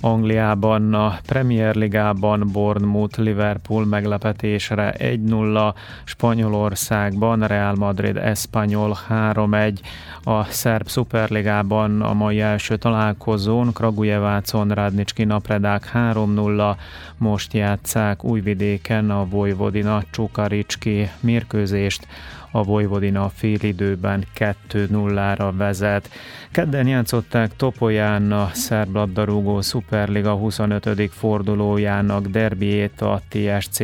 Angliában 0.00 0.94
a 0.94 1.18
Premier 1.26 1.74
Ligában 1.74 2.48
Bournemouth 2.52 3.18
Liverpool 3.18 3.84
meglepetésre 3.84 4.94
1-0, 4.98 5.74
Spanyolországban 6.04 7.46
Real 7.46 7.74
Madrid 7.74 8.16
Espanyol 8.16 8.98
3-1, 9.08 9.78
a 10.22 10.44
szerb 10.44 10.88
Superligában 10.88 12.02
a 12.02 12.12
mai 12.12 12.40
első 12.40 12.76
találkozón 12.76 13.72
Kragujevácon 13.72 14.68
Radnicski 14.68 15.24
Napredák 15.24 15.90
3-0, 15.94 16.76
most 17.18 17.52
játszák 17.52 18.24
Újvidéken 18.24 19.10
a 19.10 19.26
Vojvodina 19.28 20.02
Csukaricski 20.10 21.10
mérkőzést, 21.20 22.06
a 22.56 22.62
Vojvodina 22.62 23.28
félidőben 23.28 24.24
2-0-ra 24.38 25.52
vezet. 25.56 26.10
Kedden 26.50 26.86
játszották 26.86 27.56
Topolyán 27.56 28.32
a 28.32 28.50
szerb 28.52 28.94
labdarúgó 28.94 29.60
Superliga 29.60 30.34
25. 30.34 31.10
fordulójának 31.12 32.26
derbiét 32.26 33.00
a 33.00 33.20
TSC 33.28 33.80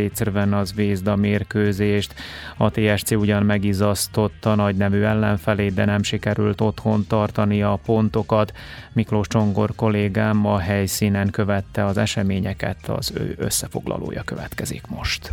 az 0.50 0.74
Vézda 0.74 1.16
mérkőzést. 1.16 2.14
A 2.56 2.70
TSC 2.70 3.10
ugyan 3.10 3.42
megizasztotta 3.42 4.54
nagy 4.54 4.76
nevű 4.76 5.02
ellenfelét, 5.02 5.74
de 5.74 5.84
nem 5.84 6.02
sikerült 6.02 6.60
otthon 6.60 7.06
tartani 7.06 7.62
a 7.62 7.78
pontokat. 7.84 8.52
Miklós 8.92 9.26
Csongor 9.26 9.74
kollégám 9.74 10.46
a 10.46 10.58
helyszínen 10.58 11.30
követte 11.30 11.84
az 11.84 11.96
eseményeket, 11.96 12.88
az 12.88 13.12
ő 13.16 13.34
összefoglalója 13.38 14.22
következik 14.22 14.86
most. 14.86 15.32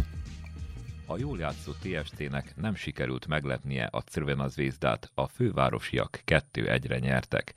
A 1.12 1.18
jól 1.18 1.40
játszó 1.40 1.72
TFT-nek 1.72 2.54
nem 2.56 2.76
sikerült 2.76 3.28
meglepnie 3.28 3.88
a 3.92 4.02
Crvena 4.02 4.48
Zvézdát, 4.48 5.12
a 5.16 5.28
fővárosiak 5.28 6.20
2-1-re 6.26 7.00
nyertek. 7.00 7.54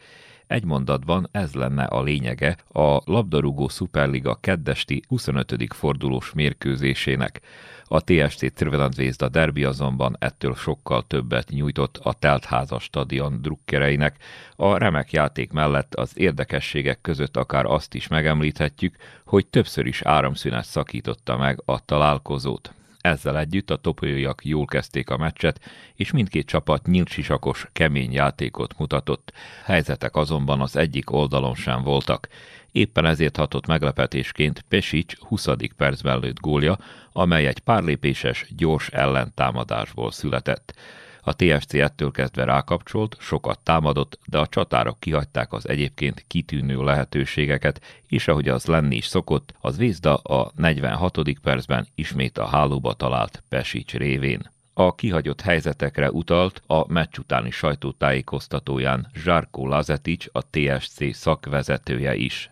Egy 0.47 0.65
mondatban 0.65 1.29
ez 1.33 1.55
lenne 1.55 1.85
a 1.85 2.03
lényege 2.03 2.57
a 2.69 3.01
labdarúgó 3.05 3.69
Superliga 3.69 4.35
keddesti 4.35 5.03
25. 5.09 5.75
fordulós 5.75 6.33
mérkőzésének. 6.33 7.41
A 7.85 8.01
TST 8.01 8.53
Crvena 8.55 8.91
Zvezda 8.91 9.29
derbi 9.29 9.65
azonban 9.65 10.17
ettől 10.19 10.55
sokkal 10.55 11.07
többet 11.07 11.49
nyújtott 11.49 11.97
a 11.97 12.13
teltházas 12.13 12.83
stadion 12.83 13.43
drukkereinek. 13.43 14.17
A 14.57 14.77
remek 14.77 15.13
játék 15.13 15.51
mellett 15.51 15.95
az 15.95 16.13
érdekességek 16.19 17.01
között 17.01 17.37
akár 17.37 17.65
azt 17.65 17.95
is 17.95 18.09
megemlíthetjük, 18.09 18.97
hogy 19.25 19.47
többször 19.47 19.87
is 19.87 20.03
áramszünet 20.03 20.65
szakította 20.65 21.37
meg 21.37 21.63
a 21.65 21.85
találkozót. 21.85 22.75
Ezzel 23.03 23.39
együtt 23.39 23.71
a 23.71 23.77
topolyaiak 23.77 24.45
jól 24.45 24.65
kezdték 24.65 25.11
a 25.11 25.17
meccset, 25.17 25.61
és 25.95 26.11
mindkét 26.11 26.47
csapat 26.47 26.87
nyílt 26.87 27.09
sisakos, 27.09 27.67
kemény 27.73 28.13
játékot 28.13 28.79
mutatott. 28.79 29.33
Helyzetek 29.65 30.17
azonban 30.17 30.61
az 30.61 30.77
egyik 30.77 31.11
oldalon 31.11 31.55
sem 31.55 31.83
voltak. 31.83 32.29
Éppen 32.73 33.07
ezért 33.07 33.37
hatott 33.37 33.67
meglepetésként 33.67 34.65
Pesic 34.69 35.19
20. 35.19 35.47
percben 35.77 36.19
lőtt 36.19 36.41
gólja, 36.41 36.79
amely 37.13 37.47
egy 37.47 37.59
párlépéses, 37.59 38.47
gyors 38.57 38.89
ellentámadásból 38.89 40.11
született. 40.11 40.75
A 41.25 41.37
TFC 41.37 41.75
ettől 41.75 42.11
kezdve 42.11 42.45
rákapcsolt, 42.45 43.17
sokat 43.21 43.59
támadott, 43.61 44.19
de 44.27 44.39
a 44.39 44.47
csatárok 44.47 45.01
kihagyták 45.01 45.53
az 45.53 45.69
egyébként 45.69 46.25
kitűnő 46.27 46.85
lehetőségeket, 46.85 47.81
és 48.07 48.29
ahogy 48.29 48.49
az 48.49 48.67
lenni 48.67 48.97
is 48.97 49.07
szokott, 49.07 49.55
az 49.61 49.77
Vézda 49.77 50.15
a 50.15 50.53
46. 50.57 51.19
percben 51.43 51.87
ismét 51.95 52.39
a 52.39 52.47
hálóba 52.47 52.93
talált 52.93 53.43
Pesics 53.49 53.93
révén. 53.93 54.51
A 54.75 54.95
kihagyott 54.95 55.41
helyzetekre 55.41 56.11
utalt 56.11 56.63
a 56.67 56.93
meccs 56.93 57.19
utáni 57.19 57.51
sajtótájékoztatóján 57.51 59.11
Zsárkó 59.15 59.67
Lazetic, 59.67 60.25
a 60.33 60.43
TSC 60.51 61.15
szakvezetője 61.15 62.15
is. 62.15 62.51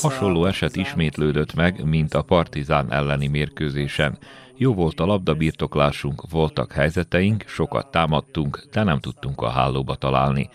Hasonló 0.00 0.44
eset 0.44 0.76
ismétlődött 0.76 1.54
meg, 1.54 1.84
mint 1.84 2.14
a 2.14 2.22
Partizán 2.22 2.92
elleni 2.92 3.26
mérkőzésen. 3.26 4.18
Jó 4.62 4.74
volt 4.74 5.00
a 5.00 5.06
labdabirtoklásunk, 5.06 6.30
voltak 6.30 6.72
helyzeteink, 6.72 7.44
sokat 7.46 7.90
támadtunk, 7.90 8.66
de 8.72 8.82
nem 8.82 9.00
tudtunk 9.00 9.40
a 9.40 9.48
hálóba 9.48 9.94
találni. 9.94 10.48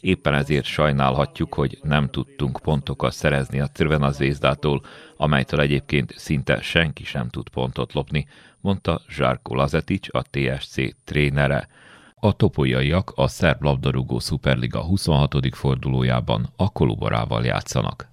Éppen 0.00 0.34
ezért 0.34 0.64
sajnálhatjuk, 0.64 1.54
hogy 1.54 1.78
nem 1.82 2.08
tudtunk 2.08 2.60
pontokat 2.62 3.12
szerezni 3.12 3.60
a 3.60 3.66
Crvena 3.66 4.10
Zvézdától, 4.10 4.82
amelytől 5.16 5.60
egyébként 5.60 6.12
szinte 6.16 6.60
senki 6.60 7.04
sem 7.04 7.28
tud 7.28 7.48
pontot 7.48 7.92
lopni, 7.92 8.26
mondta 8.60 9.02
Zsárko 9.08 9.54
Lazetic, 9.54 10.14
a 10.14 10.22
TSC 10.30 11.04
trénere. 11.04 11.68
A 12.14 12.32
topolyaiak 12.32 13.12
a 13.14 13.28
szerb 13.28 13.62
labdarúgó 13.62 14.18
Superliga 14.18 14.82
26. 14.82 15.54
fordulójában 15.54 16.48
a 16.56 16.72
Koluborával 16.72 17.44
játszanak. 17.44 18.09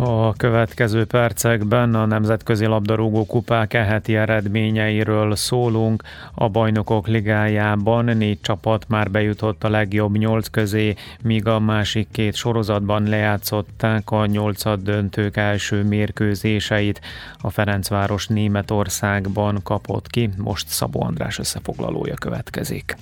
A 0.00 0.32
következő 0.32 1.04
percekben 1.04 1.94
a 1.94 2.06
Nemzetközi 2.06 2.66
Labdarúgó 2.66 3.26
Kupák 3.26 3.74
eheti 3.74 4.16
eredményeiről 4.16 5.36
szólunk. 5.36 6.02
A 6.34 6.48
Bajnokok 6.48 7.06
Ligájában 7.06 8.04
négy 8.04 8.40
csapat 8.40 8.88
már 8.88 9.10
bejutott 9.10 9.64
a 9.64 9.68
legjobb 9.68 10.16
nyolc 10.16 10.48
közé, 10.48 10.94
míg 11.22 11.46
a 11.46 11.58
másik 11.58 12.08
két 12.10 12.34
sorozatban 12.34 13.08
lejátszották 13.08 14.10
a 14.10 14.26
nyolcad 14.26 14.82
döntők 14.82 15.36
első 15.36 15.82
mérkőzéseit. 15.82 17.00
A 17.38 17.50
Ferencváros 17.50 18.26
Németországban 18.26 19.60
kapott 19.62 20.06
ki, 20.06 20.30
most 20.36 20.68
Szabó 20.68 21.02
András 21.02 21.38
összefoglalója 21.38 22.14
következik. 22.14 22.96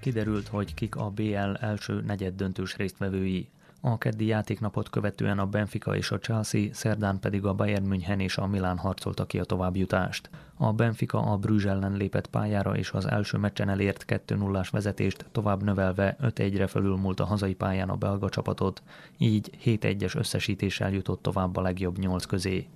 Kiderült, 0.00 0.48
hogy 0.48 0.74
kik 0.74 0.96
a 0.96 1.12
BL 1.14 1.52
első 1.60 2.02
negyed 2.06 2.34
döntős 2.34 2.76
résztvevői. 2.76 3.48
A 3.84 3.98
keddi 3.98 4.26
játéknapot 4.26 4.90
követően 4.90 5.38
a 5.38 5.46
Benfica 5.46 5.96
és 5.96 6.10
a 6.10 6.18
Chelsea, 6.18 6.68
szerdán 6.72 7.20
pedig 7.20 7.44
a 7.44 7.52
Bayern 7.52 7.86
München 7.86 8.20
és 8.20 8.36
a 8.36 8.46
Milán 8.46 8.78
harcolta 8.78 9.26
ki 9.26 9.38
a 9.38 9.44
továbbjutást. 9.44 10.30
A 10.54 10.72
Benfica 10.72 11.18
a 11.18 11.36
Brüzs 11.36 11.64
ellen 11.64 11.92
lépett 11.92 12.26
pályára, 12.26 12.76
és 12.76 12.90
az 12.90 13.06
első 13.06 13.38
meccsen 13.38 13.68
elért 13.68 14.04
2 14.04 14.34
0 14.34 14.64
vezetést 14.70 15.26
tovább 15.32 15.62
növelve 15.62 16.16
5-1-re 16.22 16.66
fölülmúlt 16.66 17.20
a 17.20 17.24
hazai 17.24 17.54
pályán 17.54 17.88
a 17.88 17.96
belga 17.96 18.28
csapatot, 18.28 18.82
így 19.18 19.50
7-1-es 19.64 20.16
összesítéssel 20.16 20.92
jutott 20.92 21.22
tovább 21.22 21.56
a 21.56 21.60
legjobb 21.60 21.98
nyolc 21.98 22.24
közé. 22.24 22.66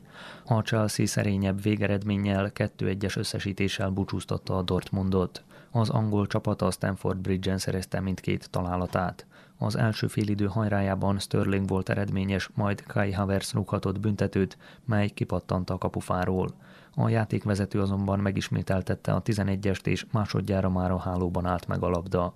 A 0.45 0.61
Chelsea 0.61 1.07
szerényebb 1.07 1.63
végeredménnyel 1.63 2.51
2-1-es 2.55 3.17
összesítéssel 3.17 3.91
búcsúztatta 3.91 4.57
a 4.57 4.63
Dortmundot. 4.63 5.45
Az 5.71 5.91
angol 5.91 6.27
csapat 6.27 6.63
a 6.63 6.71
Stanford 6.71 7.19
Bridge-en 7.19 7.59
szerezte 7.59 8.01
mindkét 8.01 8.51
találatát. 8.51 9.27
Az 9.59 9.77
első 9.77 10.07
félidő 10.07 10.47
hajrájában 10.47 11.19
Sterling 11.19 11.69
volt 11.69 11.89
eredményes, 11.89 12.51
majd 12.55 12.83
Kai 12.83 13.13
Havertz 13.13 13.53
rúghatott 13.53 14.01
büntetőt, 14.01 14.59
mely 14.85 15.09
kipattant 15.09 15.71
a 15.71 15.79
kapufáról. 15.79 16.49
A 16.95 17.09
játékvezető 17.09 17.81
azonban 17.81 18.19
megismételtette 18.19 19.13
a 19.13 19.23
11-est, 19.23 19.87
és 19.87 20.07
másodjára 20.13 20.71
már 20.71 20.91
a 20.91 20.99
hálóban 20.99 21.47
állt 21.47 21.67
meg 21.67 21.83
a 21.83 21.89
labda. 21.89 22.35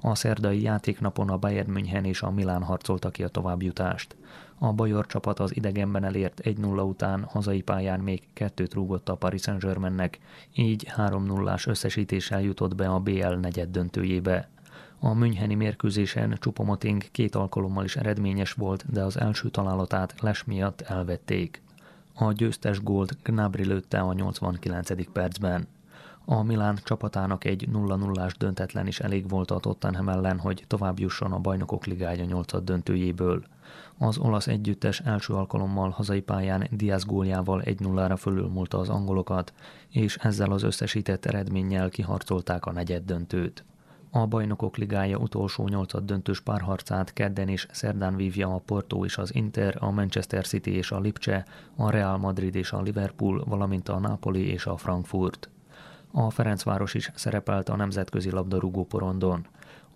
A 0.00 0.14
szerdai 0.14 0.62
játéknapon 0.62 1.28
a 1.28 1.36
Bayern 1.36 1.70
München 1.70 2.04
és 2.04 2.22
a 2.22 2.30
Milán 2.30 2.62
harcolta 2.62 3.10
ki 3.10 3.22
a 3.22 3.28
továbbjutást. 3.28 4.16
A 4.58 4.72
bajor 4.72 5.06
csapat 5.06 5.40
az 5.40 5.56
idegenben 5.56 6.04
elért 6.04 6.40
1-0 6.44 6.88
után 6.88 7.24
hazai 7.24 7.62
pályán 7.62 8.00
még 8.00 8.22
kettőt 8.32 8.74
rúgott 8.74 9.08
a 9.08 9.14
Paris 9.14 9.42
Saint-Germainnek, 9.42 10.18
így 10.54 10.88
3-0-ás 10.96 11.66
összesítéssel 11.66 12.40
jutott 12.40 12.74
be 12.74 12.88
a 12.88 12.98
BL 12.98 13.34
negyed 13.34 13.68
döntőjébe. 13.70 14.48
A 15.00 15.14
Müncheni 15.14 15.54
mérkőzésen 15.54 16.36
Csupomoting 16.40 17.02
két 17.10 17.34
alkalommal 17.34 17.84
is 17.84 17.96
eredményes 17.96 18.52
volt, 18.52 18.84
de 18.90 19.02
az 19.02 19.18
első 19.18 19.48
találatát 19.48 20.20
les 20.20 20.44
miatt 20.44 20.80
elvették. 20.80 21.62
A 22.14 22.32
győztes 22.32 22.82
gólt 22.82 23.16
Gnabry 23.22 23.64
lőtte 23.64 24.00
a 24.00 24.12
89. 24.12 25.12
percben. 25.12 25.66
A 26.24 26.42
Milán 26.42 26.78
csapatának 26.84 27.44
egy 27.44 27.68
0-0-ás 27.72 28.34
döntetlen 28.38 28.86
is 28.86 29.00
elég 29.00 29.28
volt 29.28 29.50
a 29.50 29.58
Tottenham 29.58 30.08
ellen, 30.08 30.38
hogy 30.38 30.64
tovább 30.66 30.98
jusson 30.98 31.32
a 31.32 31.38
bajnokok 31.38 31.86
ligája 31.86 32.24
8 32.24 32.62
döntőjéből. 32.62 33.42
Az 33.98 34.18
olasz 34.18 34.46
együttes 34.46 35.00
első 35.00 35.32
alkalommal 35.32 35.90
hazai 35.90 36.20
pályán 36.20 36.66
Diaz 36.70 37.04
góljával 37.04 37.62
1-0-ra 37.64 38.16
fölülmúlta 38.18 38.78
az 38.78 38.88
angolokat, 38.88 39.52
és 39.90 40.16
ezzel 40.16 40.52
az 40.52 40.62
összesített 40.62 41.26
eredménnyel 41.26 41.88
kiharcolták 41.88 42.66
a 42.66 42.72
negyed 42.72 43.04
döntőt. 43.04 43.64
A 44.10 44.26
Bajnokok 44.26 44.76
Ligája 44.76 45.16
utolsó 45.16 45.68
nyolcad 45.68 46.04
döntős 46.04 46.40
párharcát 46.40 47.12
kedden 47.12 47.48
és 47.48 47.66
szerdán 47.70 48.16
vívja 48.16 48.54
a 48.54 48.58
Porto 48.58 49.04
és 49.04 49.18
az 49.18 49.34
Inter, 49.34 49.76
a 49.80 49.90
Manchester 49.90 50.46
City 50.46 50.70
és 50.70 50.90
a 50.90 51.00
Lipcse, 51.00 51.44
a 51.76 51.90
Real 51.90 52.18
Madrid 52.18 52.54
és 52.54 52.72
a 52.72 52.82
Liverpool, 52.82 53.44
valamint 53.46 53.88
a 53.88 53.98
Napoli 53.98 54.46
és 54.46 54.66
a 54.66 54.76
Frankfurt. 54.76 55.48
A 56.12 56.30
Ferencváros 56.30 56.94
is 56.94 57.10
szerepelt 57.14 57.68
a 57.68 57.76
nemzetközi 57.76 58.30
labdarúgó 58.30 58.84
porondon. 58.84 59.46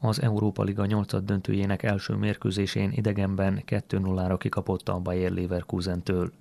Az 0.00 0.22
Európa 0.22 0.62
Liga 0.62 0.86
8 0.86 1.24
döntőjének 1.24 1.82
első 1.82 2.14
mérkőzésén 2.14 2.92
idegenben 2.92 3.62
2-0-ra 3.66 4.36
kikapott 4.38 4.88
a 4.88 4.98
Bayer 4.98 5.30
Leverkusentől. 5.30 6.32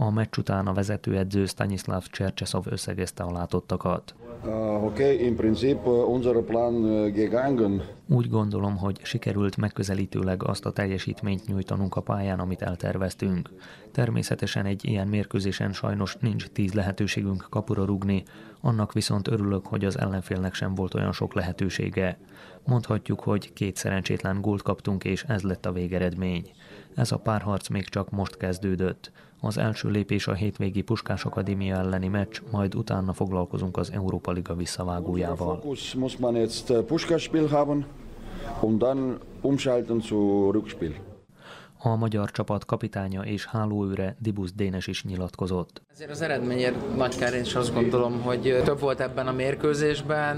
A 0.00 0.10
meccs 0.10 0.38
után 0.38 0.66
a 0.66 0.72
vezetőedző 0.72 1.46
Stanislav 1.46 2.04
Csercseszov 2.06 2.64
összegezte 2.66 3.22
a 3.22 3.32
látottakat. 3.32 4.14
Uh, 4.44 4.84
okay, 4.84 5.24
in 5.24 5.36
principe 5.36 5.88
uh, 5.88 6.08
unser 6.08 6.42
Plan 6.42 6.74
uh, 6.74 7.10
gegangen. 7.10 7.82
Úgy 8.08 8.28
gondolom, 8.28 8.76
hogy 8.76 9.00
sikerült 9.02 9.56
megközelítőleg 9.56 10.42
azt 10.42 10.66
a 10.66 10.72
teljesítményt 10.72 11.46
nyújtanunk 11.46 11.96
a 11.96 12.00
pályán, 12.00 12.40
amit 12.40 12.62
elterveztünk. 12.62 13.50
Természetesen 13.92 14.66
egy 14.66 14.84
ilyen 14.84 15.08
mérkőzésen 15.08 15.72
sajnos 15.72 16.16
nincs 16.20 16.46
tíz 16.46 16.72
lehetőségünk 16.72 17.46
kapura 17.50 17.84
rugni, 17.84 18.22
annak 18.60 18.92
viszont 18.92 19.28
örülök, 19.28 19.66
hogy 19.66 19.84
az 19.84 19.98
ellenfélnek 19.98 20.54
sem 20.54 20.74
volt 20.74 20.94
olyan 20.94 21.12
sok 21.12 21.34
lehetősége. 21.34 22.18
Mondhatjuk, 22.66 23.20
hogy 23.20 23.52
két 23.52 23.76
szerencsétlen 23.76 24.40
gólt 24.40 24.62
kaptunk, 24.62 25.04
és 25.04 25.22
ez 25.22 25.42
lett 25.42 25.66
a 25.66 25.72
végeredmény. 25.72 26.50
Ez 26.94 27.12
a 27.12 27.18
párharc 27.18 27.68
még 27.68 27.88
csak 27.88 28.10
most 28.10 28.36
kezdődött. 28.36 29.12
Az 29.40 29.58
első 29.58 29.88
lépés 29.88 30.26
a 30.26 30.34
hétvégi 30.34 30.82
Puskás 30.82 31.24
Akadémia 31.24 31.76
elleni 31.76 32.08
meccs, 32.08 32.40
majd 32.50 32.74
utána 32.74 33.12
foglalkozunk 33.12 33.76
az 33.76 33.90
Európa 33.92 34.32
Liga 34.32 34.54
visszavágójával. 34.54 35.62
Äh, 36.68 36.82
Puskás-Spiel 36.82 37.46
haben 37.46 37.86
und 38.60 38.78
dann 38.78 39.18
umschalten 39.42 40.00
zu 40.00 40.50
Rückspiel. 40.50 40.94
A 41.80 41.96
magyar 41.96 42.30
csapat 42.30 42.64
kapitánya 42.64 43.22
és 43.22 43.46
hálóőre 43.46 44.16
Dibusz 44.18 44.52
Dénes 44.52 44.86
is 44.86 45.04
nyilatkozott. 45.04 45.82
Ezért 45.92 46.10
az 46.10 46.20
eredményért 46.20 46.96
nagy 46.96 47.16
kár, 47.16 47.34
és 47.34 47.54
azt 47.54 47.74
gondolom, 47.74 48.20
hogy 48.20 48.60
több 48.64 48.80
volt 48.80 49.00
ebben 49.00 49.26
a 49.26 49.32
mérkőzésben. 49.32 50.36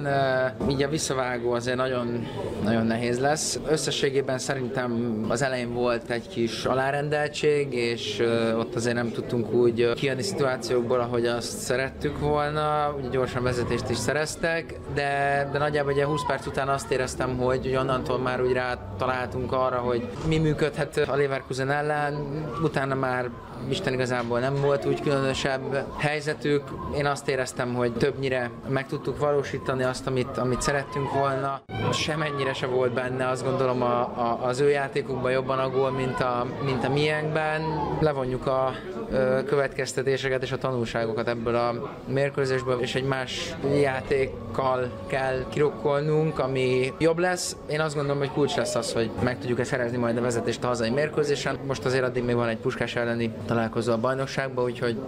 Így 0.70 0.82
a 0.82 0.88
visszavágó 0.88 1.52
azért 1.52 1.76
nagyon, 1.76 2.26
nagyon 2.62 2.86
nehéz 2.86 3.18
lesz. 3.18 3.60
Összességében 3.66 4.38
szerintem 4.38 5.24
az 5.28 5.42
elején 5.42 5.72
volt 5.72 6.10
egy 6.10 6.28
kis 6.28 6.64
alárendeltség, 6.64 7.72
és 7.72 8.22
ott 8.56 8.74
azért 8.74 8.94
nem 8.94 9.10
tudtunk 9.10 9.52
úgy 9.52 9.92
kijönni 9.92 10.22
szituációkból, 10.22 11.00
ahogy 11.00 11.26
azt 11.26 11.58
szerettük 11.58 12.18
volna. 12.18 12.94
Ugye 12.98 13.08
gyorsan 13.08 13.42
vezetést 13.42 13.90
is 13.90 13.96
szereztek, 13.96 14.80
de, 14.94 15.48
de 15.52 15.58
nagyjából 15.58 15.92
ugye 15.92 16.04
20 16.04 16.26
perc 16.26 16.46
után 16.46 16.68
azt 16.68 16.90
éreztem, 16.90 17.36
hogy 17.36 17.76
onnantól 17.76 18.18
már 18.18 18.42
úgy 18.42 18.52
rá 18.52 18.94
találtunk 18.98 19.52
arra, 19.52 19.78
hogy 19.78 20.08
mi 20.26 20.38
működhet 20.38 20.96
a 20.96 21.16
Leverkusen 21.30 21.70
ellen, 21.70 22.44
utána 22.62 22.94
már 22.94 23.30
Isten 23.68 23.92
igazából 23.92 24.38
nem 24.38 24.54
volt 24.60 24.86
úgy 24.86 25.00
különösebb 25.00 25.84
helyzetük. 25.96 26.62
Én 26.96 27.06
azt 27.06 27.28
éreztem, 27.28 27.74
hogy 27.74 27.92
többnyire 27.92 28.50
meg 28.68 28.86
tudtuk 28.86 29.18
valósítani 29.18 29.82
azt, 29.82 30.06
amit, 30.06 30.38
amit 30.38 30.62
szerettünk 30.62 31.12
volna. 31.12 31.60
Semennyire 31.92 32.52
se 32.52 32.66
volt 32.66 32.92
benne, 32.92 33.28
azt 33.28 33.44
gondolom 33.44 33.82
a, 33.82 34.00
a, 34.00 34.38
az 34.42 34.60
ő 34.60 34.70
játékukban 34.70 35.30
jobban 35.30 35.58
a 35.58 35.90
mint 35.90 36.20
a, 36.20 36.46
mint 36.64 36.84
a 36.84 36.88
miénkben. 36.88 37.62
Levonjuk 38.00 38.46
a 38.46 38.72
ö, 39.10 39.44
következtetéseket 39.46 40.42
és 40.42 40.52
a 40.52 40.58
tanulságokat 40.58 41.28
ebből 41.28 41.54
a 41.54 41.90
mérkőzésből, 42.06 42.80
és 42.80 42.94
egy 42.94 43.04
más 43.04 43.54
játékkal 43.80 44.90
kell 45.06 45.44
kirokkolnunk, 45.48 46.38
ami 46.38 46.92
jobb 46.98 47.18
lesz. 47.18 47.56
Én 47.70 47.80
azt 47.80 47.94
gondolom, 47.94 48.18
hogy 48.18 48.30
kulcs 48.30 48.56
lesz 48.56 48.74
az, 48.74 48.92
hogy 48.92 49.10
meg 49.22 49.38
tudjuk-e 49.38 49.64
szerezni 49.64 49.96
majd 49.96 50.16
a 50.16 50.20
vezetést 50.20 50.64
a 50.64 50.66
hazai 50.66 50.90
mérkőzésen. 50.90 51.58
Most 51.66 51.84
azért 51.84 52.04
addig 52.04 52.24
még 52.24 52.34
van 52.34 52.48
egy 52.48 52.58
puskás 52.58 52.96
elleni 52.96 53.32
találkozó 53.50 53.92
a 53.92 54.00
bajnokságban, 54.00 54.64
úgyhogy 54.64 55.00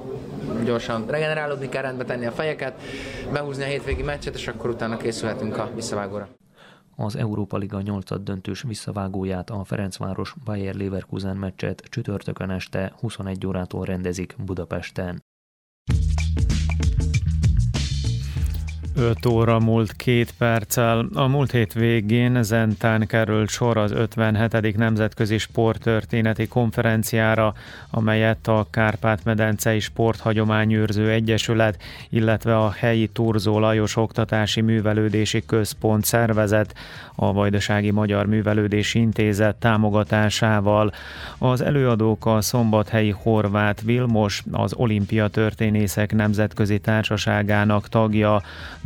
gyorsan 0.65 1.07
regenerálódni 1.07 1.69
kell, 1.69 1.83
rendbe 1.83 2.05
tenni 2.05 2.27
a 2.27 2.31
fejeket, 2.31 2.81
behúzni 3.33 3.63
a 3.63 3.67
hétvégi 3.67 4.03
meccset, 4.03 4.35
és 4.35 4.49
akkor 4.49 4.71
utána 4.71 4.97
készülhetünk 4.97 5.57
a 5.57 5.71
visszavágóra. 5.75 6.29
Az 6.97 7.17
Európa 7.17 7.57
Liga 7.57 7.81
8 7.81 8.23
döntős 8.23 8.63
visszavágóját 8.63 9.51
a 9.51 9.65
Ferencváros 9.65 10.35
Bayer 10.45 10.75
Leverkusen 10.75 11.37
meccset 11.37 11.81
csütörtökön 11.81 12.51
este 12.51 12.93
21 13.01 13.47
órától 13.47 13.85
rendezik 13.85 14.35
Budapesten. 14.45 15.23
5 18.95 19.27
óra 19.27 19.59
múlt 19.59 19.93
két 19.93 20.35
perccel. 20.39 21.07
A 21.15 21.27
múlt 21.27 21.51
hét 21.51 21.73
végén 21.73 22.43
Zentán 22.43 23.07
került 23.07 23.49
sor 23.49 23.77
az 23.77 23.91
57. 23.91 24.77
Nemzetközi 24.77 25.39
Sporttörténeti 25.39 26.49
Konferenciára, 26.49 27.55
amelyet 27.91 28.49
a 28.49 28.67
Kárpát-medencei 28.71 29.81
Sporthagyományőrző 29.81 31.11
Egyesület, 31.11 31.83
illetve 32.09 32.57
a 32.57 32.71
helyi 32.71 33.07
Turzó 33.07 33.59
Lajos 33.59 33.97
Oktatási 33.97 34.61
Művelődési 34.61 35.43
Központ 35.47 36.05
szervezet, 36.05 36.75
a 37.15 37.33
Vajdasági 37.33 37.91
Magyar 37.91 38.27
Művelődési 38.27 38.99
Intézet 38.99 39.57
támogatásával. 39.57 40.93
Az 41.39 41.61
előadók 41.61 42.27
a 42.27 42.41
Szombathelyi 42.41 43.15
Horvát 43.23 43.81
Vilmos, 43.81 44.43
az 44.51 44.75
Olimpia 44.75 45.29
Történészek 45.29 46.15
Nemzetközi 46.15 46.79
Társaságának 46.79 47.89
tagja, 47.89 48.43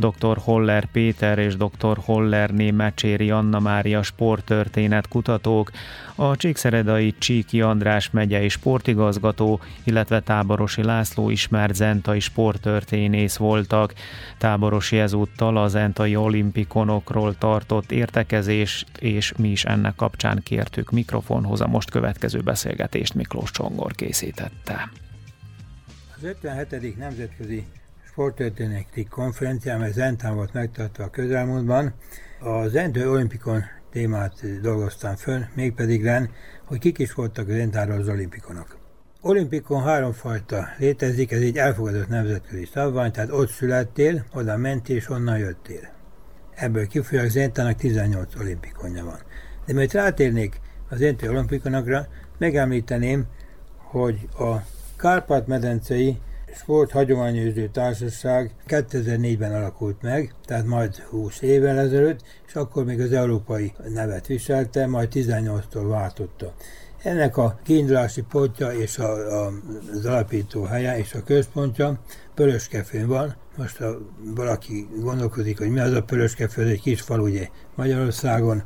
dr. 0.09 0.37
Holler 0.37 0.85
Péter 0.85 1.37
és 1.37 1.55
dr. 1.55 1.97
Holler 2.05 2.51
Némecséri 2.51 3.31
Anna 3.31 3.59
Mária 3.59 4.03
sporttörténet 4.03 5.07
kutatók, 5.07 5.71
a 6.15 6.35
Csíkszeredai 6.35 7.15
Csíki 7.17 7.61
András 7.61 8.09
megyei 8.11 8.49
sportigazgató, 8.49 9.59
illetve 9.83 10.19
Táborosi 10.19 10.83
László 10.83 11.29
ismert 11.29 11.75
zentai 11.75 12.19
sporttörténész 12.19 13.35
voltak. 13.35 13.93
Táborosi 14.37 14.97
ezúttal 14.97 15.57
a 15.57 15.67
zentai 15.67 16.15
olimpikonokról 16.15 17.37
tartott 17.37 17.91
értekezést, 17.91 18.97
és 18.99 19.33
mi 19.37 19.49
is 19.49 19.65
ennek 19.65 19.95
kapcsán 19.95 20.41
kértük 20.43 20.91
mikrofonhoz 20.91 21.61
a 21.61 21.67
most 21.67 21.89
következő 21.89 22.39
beszélgetést 22.39 23.13
Miklós 23.13 23.51
Csongor 23.51 23.91
készítette. 23.91 24.89
Az 26.15 26.23
57. 26.23 26.97
Nemzetközi 26.97 27.65
sporttörténeti 28.17 29.05
konferencián, 29.05 29.75
amely 29.75 29.91
Zentán 29.91 30.35
volt 30.35 30.53
megtartva 30.53 31.03
a 31.03 31.09
közelmúltban. 31.09 31.93
A 32.39 32.67
Zentő 32.67 33.09
Olimpikon 33.09 33.63
témát 33.91 34.61
dolgoztam 34.61 35.15
föl, 35.15 35.45
mégpedig 35.53 36.03
len, 36.03 36.29
hogy 36.65 36.79
kik 36.79 36.97
is 36.97 37.13
voltak 37.13 37.47
az 37.47 37.53
entára 37.53 37.93
az 37.93 38.07
olimpikonok. 38.07 38.77
Olimpikon 39.21 39.83
háromfajta 39.83 40.67
létezik, 40.77 41.31
ez 41.31 41.41
egy 41.41 41.57
elfogadott 41.57 42.07
nemzetközi 42.07 42.65
szabvány, 42.73 43.11
tehát 43.11 43.31
ott 43.31 43.49
születtél, 43.49 44.25
oda 44.33 44.57
mentél 44.57 44.95
és 44.95 45.09
onnan 45.09 45.37
jöttél. 45.37 45.89
Ebből 46.55 46.87
kifolyólag 46.87 47.29
Zentának 47.29 47.75
18 47.75 48.35
olimpikonja 48.35 49.03
van. 49.03 49.19
De 49.65 49.73
mert 49.73 49.93
rátérnék 49.93 50.59
az 50.89 51.01
Enti 51.01 51.27
olimpikonokra, 51.27 52.07
megemlíteném, 52.37 53.25
hogy 53.77 54.27
a 54.39 54.55
Kárpát-medencei 54.95 56.17
Sport 56.57 56.91
Hagyományőrző 56.91 57.69
Társaság 57.69 58.55
2004-ben 58.67 59.53
alakult 59.53 60.01
meg, 60.01 60.33
tehát 60.45 60.65
majd 60.65 60.95
20 60.95 61.41
évvel 61.41 61.77
ezelőtt, 61.77 62.19
és 62.47 62.55
akkor 62.55 62.85
még 62.85 63.01
az 63.01 63.11
európai 63.11 63.73
nevet 63.93 64.27
viselte, 64.27 64.87
majd 64.87 65.09
18-tól 65.13 65.85
váltotta. 65.87 66.53
Ennek 67.03 67.37
a 67.37 67.59
kiindulási 67.63 68.21
pontja 68.21 68.71
és 68.71 68.97
a, 68.97 69.43
a, 69.43 69.51
az 69.93 70.05
alapító 70.05 70.63
helye 70.63 70.97
és 70.97 71.13
a 71.13 71.23
központja 71.23 71.99
Pöröskefőn 72.33 73.07
van. 73.07 73.35
Most 73.57 73.77
ha 73.77 73.97
valaki 74.35 74.87
gondolkodik, 74.99 75.57
hogy 75.57 75.69
mi 75.69 75.79
az 75.79 75.93
a 75.93 76.03
Pöröskefő, 76.03 76.61
ez 76.61 76.69
egy 76.69 76.81
kis 76.81 77.01
falu 77.01 77.23
ugye 77.23 77.47
Magyarországon, 77.75 78.63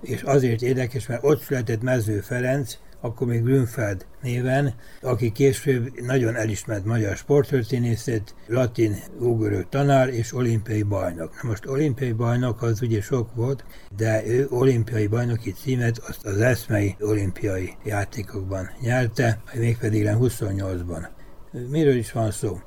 és 0.00 0.22
azért 0.22 0.62
érdekes, 0.62 1.06
mert 1.06 1.24
ott 1.24 1.42
született 1.42 1.82
Mező 1.82 2.20
Ferenc, 2.20 2.78
akkor 3.04 3.26
még 3.26 3.42
Grünfeld 3.42 4.06
néven, 4.22 4.74
aki 5.00 5.32
később 5.32 6.00
nagyon 6.00 6.36
elismert 6.36 6.84
magyar 6.84 7.16
sporttörténészet, 7.16 8.34
latin 8.46 8.96
ugorő 9.18 9.66
tanár 9.68 10.08
és 10.08 10.34
olimpiai 10.34 10.82
bajnok. 10.82 11.42
Na 11.42 11.48
most 11.48 11.66
olimpiai 11.66 12.12
bajnok 12.12 12.62
az 12.62 12.82
ugye 12.82 13.00
sok 13.00 13.34
volt, 13.34 13.64
de 13.96 14.26
ő 14.26 14.46
olimpiai 14.50 15.06
bajnoki 15.06 15.52
címet 15.52 15.98
azt 15.98 16.26
az 16.26 16.40
eszmei 16.40 16.96
olimpiai 17.00 17.72
játékokban 17.84 18.70
nyerte, 18.80 19.42
mégpedig 19.54 20.08
28-ban. 20.10 21.06
Miről 21.68 21.96
is 21.96 22.12
van 22.12 22.30
szó? 22.30 22.58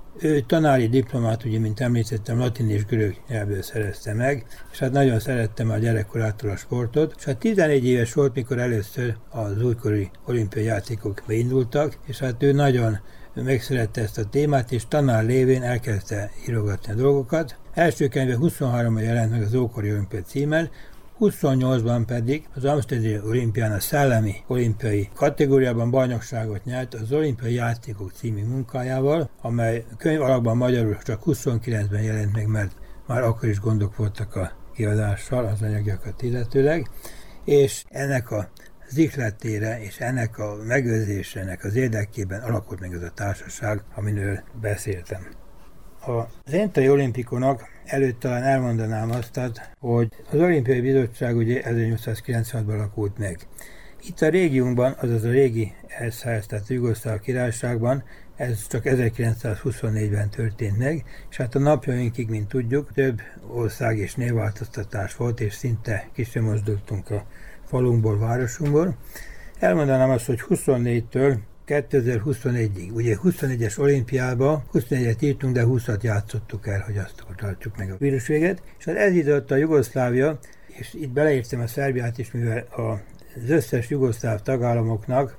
Tanári 0.48 0.88
diplomát, 0.88 1.46
ugye, 1.46 1.60
mint 1.60 1.80
említettem, 1.80 2.40
latin 2.40 2.70
és 2.70 2.86
görög 2.86 3.16
nyelvből 3.28 3.62
szerezte 3.62 4.14
meg, 4.14 4.46
és 4.72 4.80
hát 4.80 4.92
nagyon 4.92 5.20
szerettem 5.20 5.70
a 5.70 5.78
gyerekkorától 5.78 6.50
a 6.50 6.56
sportot, 6.56 7.14
és 7.18 7.24
hát 7.24 7.38
11 7.38 7.86
éves 7.86 8.14
volt, 8.14 8.34
mikor 8.34 8.60
először 8.60 9.16
az 9.30 9.64
újkori 9.64 10.10
olimpiai 10.26 10.66
játékok 10.66 11.24
beindultak, 11.28 11.98
és 12.06 12.20
hát 12.20 12.44
ő 12.44 12.52
nagyon 12.52 13.00
megszerette 13.34 14.02
ezt 14.02 14.18
a 14.18 14.30
témát, 14.30 14.72
és 14.72 14.88
tanár 14.88 15.26
lévén 15.26 15.64
elkezdte 15.64 16.32
írogatni 16.48 16.94
a 16.94 16.96
dolgokat. 16.96 17.56
Első 17.74 18.08
könyve 18.08 18.38
23-ban 18.40 19.02
jelent 19.02 19.32
meg 19.32 19.42
az 19.42 19.54
ókori 19.54 19.92
olimpia 19.92 20.22
címmel, 20.22 20.70
28-ban 21.20 22.04
pedig 22.06 22.48
az 22.56 22.66
Amsterdami 22.66 23.20
olimpián 23.20 23.72
a 23.72 23.80
szellemi 23.80 24.36
olimpiai 24.48 25.10
kategóriában 25.14 25.92
bajnokságot 25.92 26.66
nyert 26.66 26.94
az 26.94 27.12
olimpiai 27.12 27.54
játékok 27.54 28.12
című 28.12 28.44
munkájával, 28.44 29.30
amely 29.42 29.86
könyv 29.98 30.22
alapban 30.22 30.58
magyarul 30.58 30.98
csak 30.98 31.22
29-ben 31.26 32.02
jelent 32.02 32.34
meg, 32.34 32.48
mert 32.48 32.72
már 33.08 33.24
akkor 33.24 33.50
is 33.50 33.60
gondok 33.60 33.96
voltak 33.96 34.36
a 34.36 34.52
kiadással, 34.74 35.46
az 35.46 35.62
anyagjakat 35.62 36.22
illetőleg, 36.22 36.90
és 37.46 37.84
ennek 37.90 38.32
a 38.32 38.50
zikletére 38.90 39.82
és 39.82 40.00
ennek 40.00 40.38
a 40.38 40.56
megőrzésének 40.68 41.64
az 41.64 41.76
érdekében 41.76 42.42
alakult 42.42 42.80
meg 42.80 42.94
ez 42.94 43.02
a 43.02 43.12
társaság, 43.16 43.84
amiről 43.96 44.40
beszéltem. 44.62 45.28
Az 46.06 46.54
Entai 46.54 46.90
olimpikonok 46.90 47.62
előtt 47.88 48.20
talán 48.20 48.44
elmondanám 48.44 49.12
azt, 49.12 49.40
hogy 49.80 50.12
az 50.32 50.40
Olimpiai 50.40 50.82
Bizottság 50.82 51.36
ugye 51.36 51.62
1896-ban 51.66 52.74
alakult 52.74 53.18
meg. 53.18 53.40
Itt 54.08 54.22
a 54.22 54.30
régiónkban, 54.30 54.96
azaz 55.02 55.24
a 55.24 55.30
régi 55.30 55.74
SZSZ, 56.10 56.46
tehát 56.48 56.68
Jugoszláv 56.68 57.20
királyságban, 57.20 58.04
ez 58.36 58.68
csak 58.68 58.82
1924-ben 58.86 60.30
történt 60.30 60.78
meg, 60.78 61.04
és 61.30 61.38
hát 61.38 61.56
a 61.56 61.60
napjainkig, 61.60 62.30
mint 62.30 62.48
tudjuk, 62.48 62.94
több 62.94 63.22
ország 63.48 63.98
és 63.98 64.16
névváltoztatás 64.16 65.16
volt, 65.16 65.40
és 65.40 65.54
szinte 65.54 66.10
ki 66.14 66.40
mozdultunk 66.40 67.10
a 67.10 67.26
falunkból, 67.66 68.20
városunkból. 68.20 68.98
Elmondanám 69.60 70.10
azt, 70.10 70.26
hogy 70.26 70.42
24-től 70.50 71.38
2021-ig. 71.68 72.92
Ugye 72.94 73.18
21-es 73.24 73.80
olimpiában 73.80 74.64
21-et 74.74 75.22
írtunk, 75.22 75.54
de 75.54 75.64
20-at 75.66 76.02
játszottuk 76.02 76.68
el, 76.68 76.80
hogy 76.80 76.98
azt 76.98 77.24
tartsuk 77.36 77.78
meg 77.78 77.92
a 77.92 77.96
vírusvéget. 77.98 78.62
És 78.80 78.86
hát 78.86 78.96
ez 78.96 79.14
időtt 79.14 79.52
a 79.52 79.56
Jugoszlávia, 79.56 80.40
és 80.68 80.94
itt 80.94 81.10
beleértem 81.10 81.60
a 81.60 81.68
Szerbiát 81.68 82.18
is, 82.18 82.32
mivel 82.32 82.68
az 82.72 83.50
összes 83.50 83.90
jugoszláv 83.90 84.42
tagállamoknak 84.42 85.38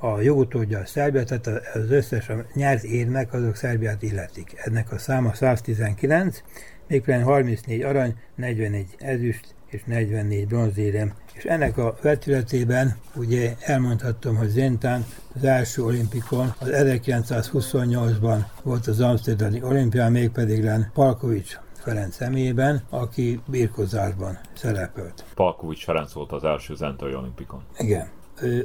a 0.00 0.20
jogutódja 0.20 0.78
a 0.78 0.86
Szerbia, 0.86 1.24
tehát 1.24 1.46
az 1.74 1.90
összes 1.90 2.28
a 2.28 2.44
nyert 2.54 2.84
érmek, 2.84 3.32
azok 3.32 3.56
Szerbiát 3.56 4.02
illetik. 4.02 4.52
Ennek 4.56 4.92
a 4.92 4.98
száma 4.98 5.34
119, 5.34 6.42
mégpedig 6.88 7.24
34 7.24 7.82
arany, 7.82 8.14
41 8.34 8.94
ezüst 8.98 9.54
és 9.70 9.82
44 9.84 10.46
bronzérem 10.46 11.12
és 11.38 11.44
ennek 11.44 11.78
a 11.78 11.96
vetületében 12.02 12.96
ugye 13.14 13.54
elmondhattam, 13.60 14.36
hogy 14.36 14.48
Zentán 14.48 15.04
az 15.34 15.44
első 15.44 15.82
olimpikon 15.82 16.54
az 16.58 16.68
1928-ban 16.72 18.38
volt 18.62 18.86
az 18.86 19.00
Amsterdami 19.00 19.62
olimpián, 19.62 20.12
mégpedig 20.12 20.64
Len 20.64 20.90
Palkovics 20.94 21.58
Ferenc 21.74 22.14
személyében, 22.14 22.82
aki 22.90 23.40
birkozásban 23.46 24.38
szerepelt. 24.54 25.24
Palkovics 25.34 25.84
Ferenc 25.84 26.12
volt 26.12 26.32
az 26.32 26.44
első 26.44 26.74
Zentai 26.74 27.14
olimpikon. 27.14 27.62
Igen. 27.76 28.08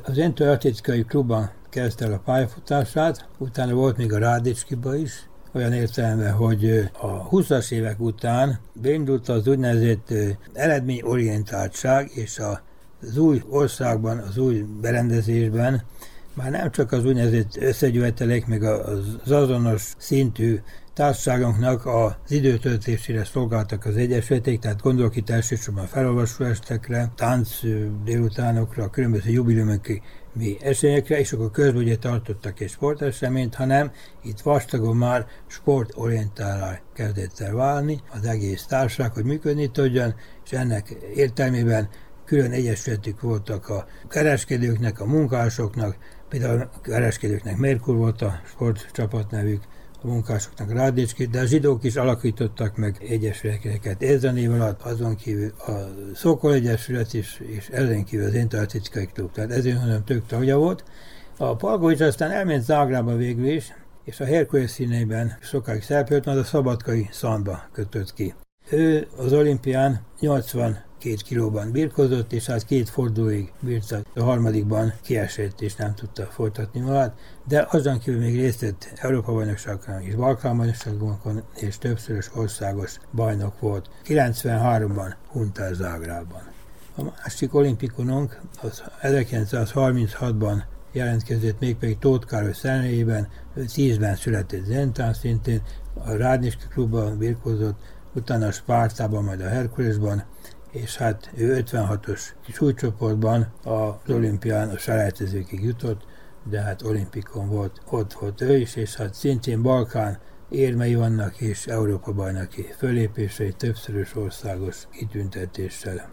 Az 0.03 0.13
Zentai 0.13 0.47
Atlétikai 0.47 1.03
Klubban 1.03 1.51
kezdte 1.69 2.05
el 2.05 2.13
a 2.13 2.21
pályafutását, 2.25 3.27
utána 3.37 3.73
volt 3.73 3.97
még 3.97 4.13
a 4.13 4.17
Rádicskiba 4.17 4.95
is, 4.95 5.11
olyan 5.53 5.73
értelemben, 5.73 6.31
hogy 6.31 6.89
a 6.99 7.29
20-as 7.29 7.71
évek 7.71 7.99
után 7.99 8.59
beindult 8.73 9.29
az 9.29 9.47
úgynevezett 9.47 10.13
eredményorientáltság, 10.53 12.11
és 12.13 12.39
az 13.01 13.17
új 13.17 13.43
országban, 13.49 14.17
az 14.17 14.37
új 14.37 14.65
berendezésben 14.81 15.83
már 16.33 16.51
nem 16.51 16.71
csak 16.71 16.91
az 16.91 17.05
úgynevezett 17.05 17.55
összegyűjtelek, 17.55 18.47
meg 18.47 18.63
az 18.63 19.31
azonos 19.31 19.93
szintű 19.97 20.59
társaságunknak 20.93 21.85
az 21.85 22.13
időtöltésére 22.27 23.23
szolgáltak 23.23 23.85
az 23.85 23.95
egyesületek, 23.95 24.59
tehát 24.59 24.81
gondolok 24.81 25.15
itt 25.15 25.29
elsősorban 25.29 25.85
felolvasó 25.85 26.43
estekre, 26.45 27.11
tánc 27.15 27.59
délutánokra, 28.03 28.89
különböző 28.89 29.29
jubileumok 29.29 29.87
mi 30.33 30.57
eseményekre, 30.61 31.19
és 31.19 31.33
akkor 31.33 31.51
közben 31.51 31.81
ugye 31.81 31.97
tartottak 31.97 32.59
egy 32.59 32.69
sporteseményt, 32.69 33.55
hanem 33.55 33.91
itt 34.23 34.39
vastagon 34.39 34.97
már 34.97 35.25
sportorientálá 35.47 36.79
kezdett 36.93 37.39
el 37.39 37.53
válni 37.53 38.01
az 38.11 38.25
egész 38.25 38.65
társaság, 38.65 39.13
hogy 39.13 39.23
működni 39.23 39.71
tudjon, 39.71 40.15
és 40.45 40.51
ennek 40.51 40.89
értelmében 41.15 41.89
külön 42.25 42.51
egyesületük 42.51 43.21
voltak 43.21 43.69
a 43.69 43.85
kereskedőknek, 44.09 44.99
a 44.99 45.05
munkásoknak, 45.05 45.97
például 46.29 46.69
a 46.73 46.81
kereskedőknek 46.81 47.57
Merkur 47.57 47.95
volt 47.95 48.21
a 48.21 48.41
sportcsapat 48.45 49.31
nevük, 49.31 49.63
a 50.03 50.07
munkásoknak 50.07 50.71
Rádicski, 50.71 51.25
de 51.25 51.39
a 51.39 51.45
zsidók 51.45 51.83
is 51.83 51.95
alakítottak 51.95 52.77
meg 52.77 52.97
egyesületeket. 53.09 54.03
Ez 54.03 54.23
a 54.23 54.31
név 54.31 54.51
alatt 54.51 54.81
azon 54.81 55.15
kívül 55.15 55.53
a 55.57 55.71
Szokol 56.15 56.53
Egyesület 56.53 57.13
is, 57.13 57.39
és 57.39 57.67
ezen 57.69 58.03
kívül 58.03 58.25
az 58.25 58.33
Interartistikai 58.33 59.05
Klub, 59.05 59.31
tehát 59.31 59.51
ezért 59.51 59.79
mondom, 59.79 60.03
több 60.03 60.25
tagja 60.25 60.57
volt. 60.57 60.83
A 61.37 61.55
Palkovics 61.55 62.01
aztán 62.01 62.31
elment 62.31 62.63
Zágrába 62.63 63.15
végül 63.15 63.47
is, 63.47 63.73
és 64.03 64.19
a 64.19 64.25
Herkules 64.25 64.69
színeiben 64.69 65.37
sokáig 65.41 65.81
szerepelt, 65.81 66.25
majd 66.25 66.37
a 66.37 66.43
szabadkai 66.43 67.07
szandba 67.11 67.63
kötött 67.71 68.13
ki. 68.13 68.33
Ő 68.69 69.07
az 69.17 69.33
olimpián 69.33 70.01
80 70.19 70.83
két 71.03 71.21
kilóban 71.21 71.71
birkozott, 71.71 72.33
és 72.33 72.45
hát 72.45 72.65
két 72.65 72.89
fordulóig 72.89 73.51
bírta. 73.59 74.01
A 74.15 74.21
harmadikban 74.21 74.93
kiesett, 75.01 75.61
és 75.61 75.75
nem 75.75 75.95
tudta 75.95 76.23
folytatni 76.23 76.79
magát, 76.79 77.17
de 77.47 77.67
azon 77.69 77.99
kívül 77.99 78.19
még 78.19 78.35
részt 78.35 78.61
vett 78.61 78.93
Európa 78.95 79.33
bajnokságokon 79.33 80.01
és 80.01 80.15
Balkán 80.15 80.57
bajnokságokon, 80.57 81.43
és 81.55 81.77
többszörös 81.77 82.29
országos 82.35 82.99
bajnok 83.11 83.59
volt. 83.59 83.89
93-ban 84.05 85.13
Huntár 85.27 85.73
Zágrában. 85.73 86.41
A 86.95 87.03
másik 87.03 87.53
olimpikonunk 87.53 88.41
az 88.61 88.83
1936-ban 89.01 90.63
jelentkezett 90.91 91.59
mégpedig 91.59 91.97
Tóth 91.97 92.27
Károly 92.27 92.53
személyében, 92.53 93.27
10-ben 93.57 94.15
született 94.15 94.65
Zentán 94.65 95.13
szintén, 95.13 95.61
a 95.93 96.11
Rádniski 96.11 96.65
klubban 96.73 97.17
birkozott, 97.17 97.79
utána 98.13 98.45
a 98.45 98.51
Spártában, 98.51 99.23
majd 99.23 99.41
a 99.41 99.47
Herkulesban, 99.47 100.23
és 100.73 100.97
hát 100.97 101.31
ő 101.35 101.63
56-os 101.65 102.21
súlycsoportban 102.51 103.47
az 103.63 103.93
olimpián 104.07 104.69
a 104.69 104.77
selejtezőkig 104.77 105.63
jutott, 105.63 106.01
de 106.49 106.61
hát 106.61 106.81
olimpikon 106.81 107.49
volt, 107.49 107.81
ott 107.89 108.13
volt 108.13 108.41
ő 108.41 108.57
is, 108.57 108.75
és 108.75 108.95
hát 108.95 109.13
szintén 109.13 109.61
Balkán 109.61 110.19
érmei 110.49 110.95
vannak, 110.95 111.41
és 111.41 111.67
Európa 111.67 112.13
bajnoki 112.13 112.65
fölépései 112.77 113.51
többszörös 113.51 114.15
országos 114.15 114.87
kitüntetéssel. 114.91 116.09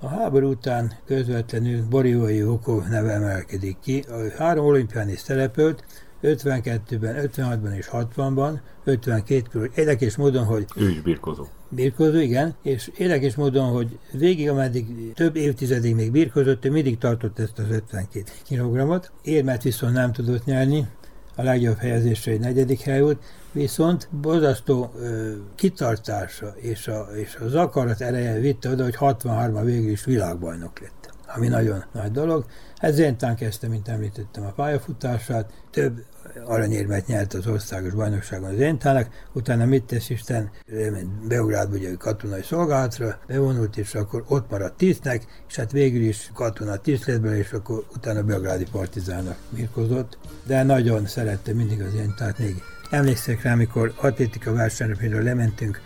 A 0.00 0.08
háború 0.08 0.50
után 0.50 0.92
közvetlenül 1.06 1.86
Boriói 1.88 2.40
Hoko 2.40 2.80
neve 2.88 3.12
emelkedik 3.12 3.78
ki. 3.80 4.04
A 4.08 4.14
három 4.38 4.66
olimpián 4.66 5.08
is 5.08 5.18
szerepelt, 5.18 5.84
52-ben, 6.22 7.30
56-ban 7.34 7.76
és 7.76 7.88
60-ban, 7.92 8.60
52 8.84 9.42
körül. 9.50 9.70
Érdekes 9.74 10.16
módon, 10.16 10.44
hogy... 10.44 10.66
Ő 10.76 10.88
is 10.88 11.00
birkozó. 11.00 11.44
Birkozó, 11.68 12.18
igen, 12.18 12.54
és 12.62 12.90
érdekes 12.96 13.34
módon, 13.34 13.70
hogy 13.70 13.98
végig, 14.12 14.48
ameddig 14.48 15.12
több 15.14 15.36
évtizedig 15.36 15.94
még 15.94 16.10
birkozott, 16.10 16.64
ő 16.64 16.70
mindig 16.70 16.98
tartott 16.98 17.38
ezt 17.38 17.58
az 17.58 17.70
52 17.70 18.22
kg 18.48 19.10
Érmet 19.22 19.62
viszont 19.62 19.92
nem 19.92 20.12
tudott 20.12 20.44
nyerni, 20.44 20.88
a 21.36 21.42
legjobb 21.42 21.76
helyezésre 21.76 22.32
egy 22.32 22.40
negyedik 22.40 22.80
hely 22.80 23.00
volt, 23.00 23.22
viszont 23.52 24.08
borzasztó 24.10 24.92
ö, 24.98 25.32
kitartása 25.54 26.54
és, 26.56 26.88
a, 26.88 27.08
és 27.14 27.36
az 27.40 27.54
akarat 27.54 28.00
ereje 28.00 28.40
vitte 28.40 28.70
oda, 28.70 28.82
hogy 28.82 28.96
63-ban 29.00 29.62
végül 29.64 29.90
is 29.90 30.04
világbajnok 30.04 30.80
lett, 30.80 31.12
ami 31.34 31.48
nagyon 31.48 31.84
nagy 31.92 32.10
dolog. 32.10 32.44
Ez 32.76 32.94
Zéntán 32.94 33.36
kezdte, 33.36 33.68
mint 33.68 33.88
említettem, 33.88 34.44
a 34.44 34.52
pályafutását, 34.52 35.52
több 35.70 36.04
aranyérmet 36.44 37.06
nyert 37.06 37.34
az 37.34 37.46
országos 37.46 37.92
bajnokságon 37.92 38.54
az 38.54 38.58
Éntának, 38.58 39.08
utána 39.32 39.64
mit 39.64 39.84
tesz 39.84 40.10
Isten, 40.10 40.50
ment 40.66 41.28
Beográdba 41.28 41.76
ugye 41.76 41.94
katonai 41.98 42.42
szolgálatra, 42.42 43.18
bevonult, 43.26 43.76
és 43.76 43.94
akkor 43.94 44.24
ott 44.28 44.50
maradt 44.50 44.76
tisztnek, 44.76 45.26
és 45.48 45.56
hát 45.56 45.72
végül 45.72 46.02
is 46.02 46.30
katona 46.34 46.76
tisztletből, 46.76 47.34
és 47.34 47.52
akkor 47.52 47.84
utána 47.96 48.22
Beográdi 48.22 48.66
partizának 48.72 49.36
mirkozott, 49.48 50.18
de 50.46 50.62
nagyon 50.62 51.06
szerette 51.06 51.52
mindig 51.52 51.80
az 51.82 51.94
Éntát, 51.94 52.38
még. 52.38 52.62
Emlékszek 52.90 53.42
rá, 53.42 53.52
amikor 53.52 53.92
atlétika 53.96 54.52
versenyre 54.52 54.96
például 54.96 55.22
lementünk 55.22 55.80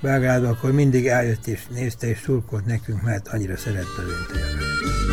Belgrádba, 0.00 0.48
akkor 0.48 0.72
mindig 0.72 1.06
eljött 1.06 1.46
és 1.46 1.66
nézte 1.66 2.06
és 2.06 2.20
szurkolt 2.20 2.66
nekünk, 2.66 3.02
mert 3.02 3.28
annyira 3.28 3.56
szerette 3.56 4.02
az 4.02 4.10
Éntáját. 4.20 5.09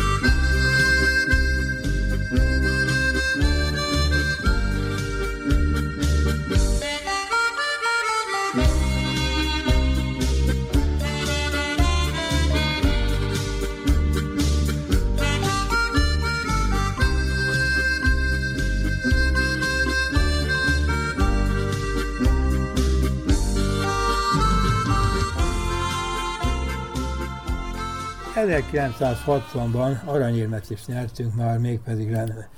1960-ban 28.46 30.04
aranyérmet 30.04 30.70
is 30.70 30.86
nyertünk 30.86 31.34
már, 31.34 31.58
mégpedig 31.58 32.16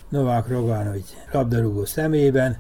Novák 0.09 0.49
Rogánovics 0.49 1.11
labdarúgó 1.33 1.85
személyében. 1.85 2.57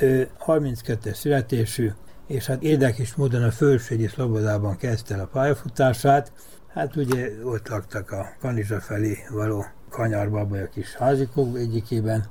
Ő 0.00 0.28
32-es 0.46 1.14
születésű, 1.14 1.90
és 2.26 2.46
hát 2.46 2.62
érdekes 2.62 3.14
módon 3.14 3.42
a 3.42 3.50
fölségi 3.50 4.06
szlobodában 4.06 4.76
kezdte 4.76 5.14
a 5.14 5.26
pályafutását. 5.26 6.32
Hát 6.68 6.96
ugye 6.96 7.30
ott 7.44 7.68
laktak 7.68 8.10
a 8.10 8.26
Kanizsa 8.40 8.80
felé 8.80 9.18
való 9.30 9.64
kanyarba, 9.90 10.40
a 10.40 10.68
kis 10.72 10.94
házikok 10.94 11.58
egyikében, 11.58 12.24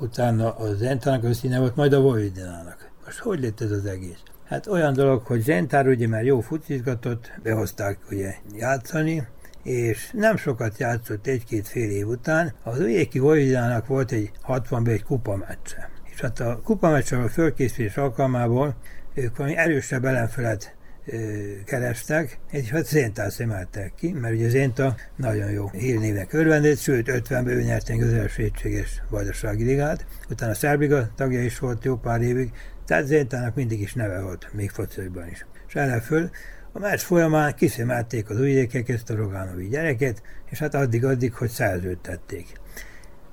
utána 0.00 0.54
az 0.56 0.76
Zentának 0.76 1.24
a 1.24 1.58
volt, 1.58 1.76
majd 1.76 1.92
a 1.92 2.00
Vojvidinának. 2.00 2.90
Most 3.04 3.18
hogy 3.18 3.40
lett 3.40 3.60
ez 3.60 3.70
az 3.70 3.86
egész? 3.86 4.22
Hát 4.44 4.66
olyan 4.66 4.92
dolog, 4.92 5.26
hogy 5.26 5.40
Zentár 5.40 5.86
ugye 5.86 6.08
már 6.08 6.24
jó 6.24 6.40
futizgatott, 6.40 7.32
behozták 7.42 7.98
ugye 8.10 8.34
játszani, 8.56 9.26
és 9.64 10.10
nem 10.12 10.36
sokat 10.36 10.78
játszott 10.78 11.26
egy-két 11.26 11.68
fél 11.68 11.90
év 11.90 12.06
után. 12.06 12.54
Az 12.62 12.80
Ujéki 12.80 13.18
Vojvidának 13.18 13.86
volt 13.86 14.12
egy 14.12 14.30
60 14.42 14.88
egy 14.88 15.02
kupameccse. 15.02 15.90
És 16.12 16.20
hát 16.20 16.40
a 16.40 16.60
kupameccse 16.64 17.18
a 17.18 17.28
fölkészülés 17.28 17.96
alkalmából 17.96 18.76
ők 19.14 19.36
valami 19.36 19.56
erősebb 19.56 20.04
ellenfelet 20.04 20.74
kerestek, 21.64 22.38
és 22.50 22.70
hát 22.70 22.86
Zéntát 22.86 23.40
emeltek 23.40 23.92
ki, 23.94 24.12
mert 24.12 24.34
ugye 24.34 24.48
Zénta 24.48 24.96
nagyon 25.16 25.50
jó 25.50 25.70
hírnévnek 25.70 26.32
örvendett, 26.32 26.78
sőt 26.78 27.10
50-ben 27.10 27.48
ő 27.48 27.62
nyerte 27.62 27.94
az 27.94 28.12
első 28.12 28.42
egységes 28.42 29.02
vajdasági 29.08 29.64
ligát, 29.64 30.06
utána 30.30 30.50
a 30.50 30.54
Szerbiga 30.54 31.08
tagja 31.14 31.42
is 31.42 31.58
volt 31.58 31.84
jó 31.84 31.96
pár 31.96 32.20
évig, 32.20 32.52
tehát 32.86 33.06
Zéntának 33.06 33.54
mindig 33.54 33.80
is 33.80 33.94
neve 33.94 34.20
volt, 34.20 34.48
még 34.52 34.70
fociban 34.70 35.28
is. 35.28 35.46
És 35.66 35.80
föl 36.02 36.30
a 36.76 36.78
meccs 36.78 37.00
folyamán 37.00 37.54
kiszemelték 37.54 38.30
az 38.30 38.40
újékek 38.40 38.88
ezt 38.88 39.10
a 39.10 39.14
Rogánovi 39.14 39.68
gyereket, 39.68 40.22
és 40.50 40.58
hát 40.58 40.74
addig-addig, 40.74 41.34
hogy 41.34 41.48
szerződtették. 41.48 42.60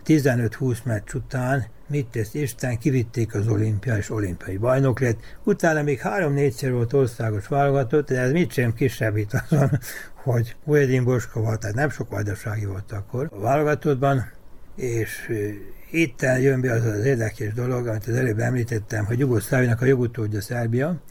15-20 0.06 0.84
meccs 0.84 1.14
után 1.14 1.66
mit 1.88 2.08
tesz 2.08 2.34
Isten, 2.34 2.78
kivitték 2.78 3.36
az 3.36 3.48
olimpiá 3.48 3.98
és 3.98 4.10
olimpiai 4.10 4.58
bajnok 4.58 5.00
lett, 5.00 5.20
utána 5.44 5.82
még 5.82 6.00
három-négyszer 6.00 6.72
volt 6.72 6.94
országos 6.94 7.48
válogatott, 7.48 8.08
de 8.08 8.20
ez 8.20 8.32
mit 8.32 8.52
sem 8.52 8.74
kisebbít 8.74 9.34
azon, 9.34 9.70
hogy 10.14 10.56
Uedin 10.64 11.04
Boska 11.04 11.42
volt, 11.42 11.60
tehát 11.60 11.76
nem 11.76 11.90
sok 11.90 12.10
vajdasági 12.10 12.66
volt 12.66 12.92
akkor 12.92 13.30
a 13.32 13.40
válogatottban, 13.40 14.32
és 14.76 15.32
itt 15.92 16.22
jön 16.22 16.62
be 16.62 16.72
az 16.72 16.86
az 16.86 17.06
érdekes 17.06 17.54
dolog, 17.54 17.88
amit 17.88 18.08
az 18.08 18.16
előbb 18.16 18.40
említettem, 18.40 19.06
hogy 19.06 19.20
Jugoszlávinak 19.20 19.82
a 19.82 19.86
jogutódja 19.86 20.42
Szerbia, 20.42 21.02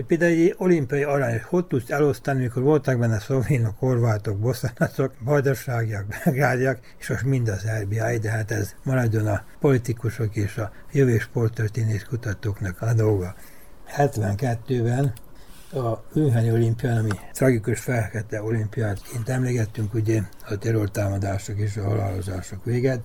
hogy 0.00 0.18
például 0.18 0.32
egy 0.32 0.54
olimpiai 0.58 1.02
arany, 1.02 1.42
hogy 1.48 1.66
tudsz 1.66 1.90
elosztani, 1.90 2.40
mikor 2.40 2.62
voltak 2.62 2.98
benne 2.98 3.18
szlovénok, 3.18 3.78
horvátok, 3.78 4.38
bosszanatok, 4.38 5.14
vajdaságiak, 5.18 6.04
belgádiak, 6.24 6.78
és 6.98 7.08
most 7.08 7.24
mind 7.24 7.48
az 7.48 7.60
Szerbiái, 7.60 8.18
de 8.18 8.30
hát 8.30 8.50
ez 8.50 8.74
maradjon 8.84 9.26
a 9.26 9.44
politikusok 9.58 10.36
és 10.36 10.56
a 10.56 10.72
jövő 10.92 11.18
sporttörténész 11.18 12.02
kutatóknak 12.02 12.82
a 12.82 12.94
dolga. 12.94 13.34
72-ben 13.96 15.12
a 15.72 16.02
Müncheni 16.14 16.50
olimpián, 16.50 16.98
ami 16.98 17.10
tragikus 17.32 17.80
felkette 17.80 18.42
olimpiátként 18.42 19.28
emlegettünk, 19.28 19.94
ugye 19.94 20.20
a 20.48 20.56
terrortámadások 20.58 21.58
és 21.58 21.76
a 21.76 21.84
halálozások 21.84 22.64
véget. 22.64 23.00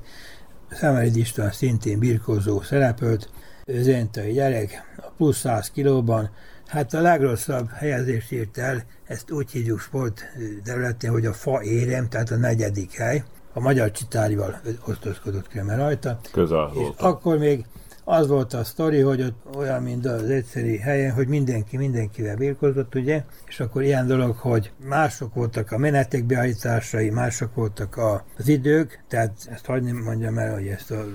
Szemerid 0.71 1.15
István 1.15 1.51
szintén 1.51 1.99
birkózó 1.99 2.61
szerepelt, 2.61 3.29
zentai 3.67 4.31
gyerek, 4.31 4.93
a 4.97 5.11
plusz 5.17 5.37
100 5.37 5.71
kilóban, 5.71 6.29
Hát 6.67 6.93
a 6.93 7.01
legrosszabb 7.01 7.69
helyezést 7.69 8.31
írt 8.31 8.57
el, 8.57 8.83
ezt 9.03 9.31
úgy 9.31 9.51
hívjuk 9.51 9.79
sport 9.79 10.21
területén, 10.63 11.11
hogy 11.11 11.25
a 11.25 11.33
fa 11.33 11.63
érem, 11.63 12.09
tehát 12.09 12.31
a 12.31 12.35
negyedik 12.35 12.93
hely. 12.93 13.23
A 13.53 13.59
magyar 13.59 13.91
csitárival 13.91 14.61
osztozkodott 14.87 15.47
Kremer 15.47 15.77
rajta. 15.77 16.19
Közel 16.31 16.71
volt. 16.73 17.01
Akkor 17.01 17.37
még 17.37 17.65
az 18.03 18.27
volt 18.27 18.53
a 18.53 18.63
sztori, 18.63 18.99
hogy 18.99 19.21
ott 19.21 19.55
olyan, 19.55 19.83
mint 19.83 20.05
az 20.05 20.29
egyszerű 20.29 20.77
helyen, 20.77 21.13
hogy 21.13 21.27
mindenki 21.27 21.77
mindenkivel 21.77 22.35
birkozott, 22.35 22.95
ugye, 22.95 23.23
és 23.47 23.59
akkor 23.59 23.83
ilyen 23.83 24.07
dolog, 24.07 24.35
hogy 24.35 24.71
mások 24.87 25.33
voltak 25.33 25.71
a 25.71 25.77
menetek 25.77 26.23
beállításai, 26.23 27.09
mások 27.09 27.55
voltak 27.55 27.97
az 28.37 28.47
idők, 28.47 29.03
tehát 29.07 29.31
ezt 29.51 29.65
hagyni 29.65 29.91
mondjam 29.91 30.37
el, 30.37 30.53
hogy 30.53 30.67
ezt 30.67 30.91
a 30.91 31.05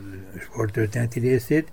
sporttörténeti 0.40 1.20
részét, 1.20 1.68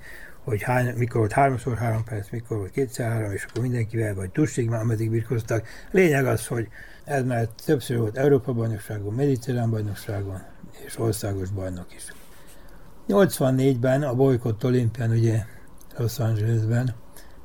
hogy 0.48 0.62
hány, 0.62 0.94
mikor 0.98 1.20
volt 1.20 1.32
háromszor 1.32 1.78
három 1.78 2.04
perc, 2.04 2.30
mikor 2.30 2.58
volt 2.58 2.72
kétszer 2.72 3.12
három, 3.12 3.32
és 3.32 3.46
akkor 3.50 3.62
mindenkivel, 3.62 4.16
vagy 4.16 4.30
tussig 4.30 4.70
már 4.70 4.82
ameddig 4.82 5.10
birkoztak. 5.10 5.68
Lényeg 5.92 6.26
az, 6.26 6.48
hogy 6.48 6.68
ez 7.04 7.24
már 7.24 7.48
többször 7.66 7.98
volt 7.98 8.18
Európa 8.18 8.54
bajnokságon, 8.54 9.14
Mediterrán 9.14 9.70
bajnokságon, 9.70 10.42
és 10.86 11.00
országos 11.00 11.50
bajnok 11.50 11.96
is. 11.96 12.14
84-ben 13.08 14.04
a 14.04 14.14
bolykott 14.14 14.66
olimpián, 14.66 15.12
ugye 15.12 15.44
Los 15.98 16.20
Angelesben, 16.20 16.96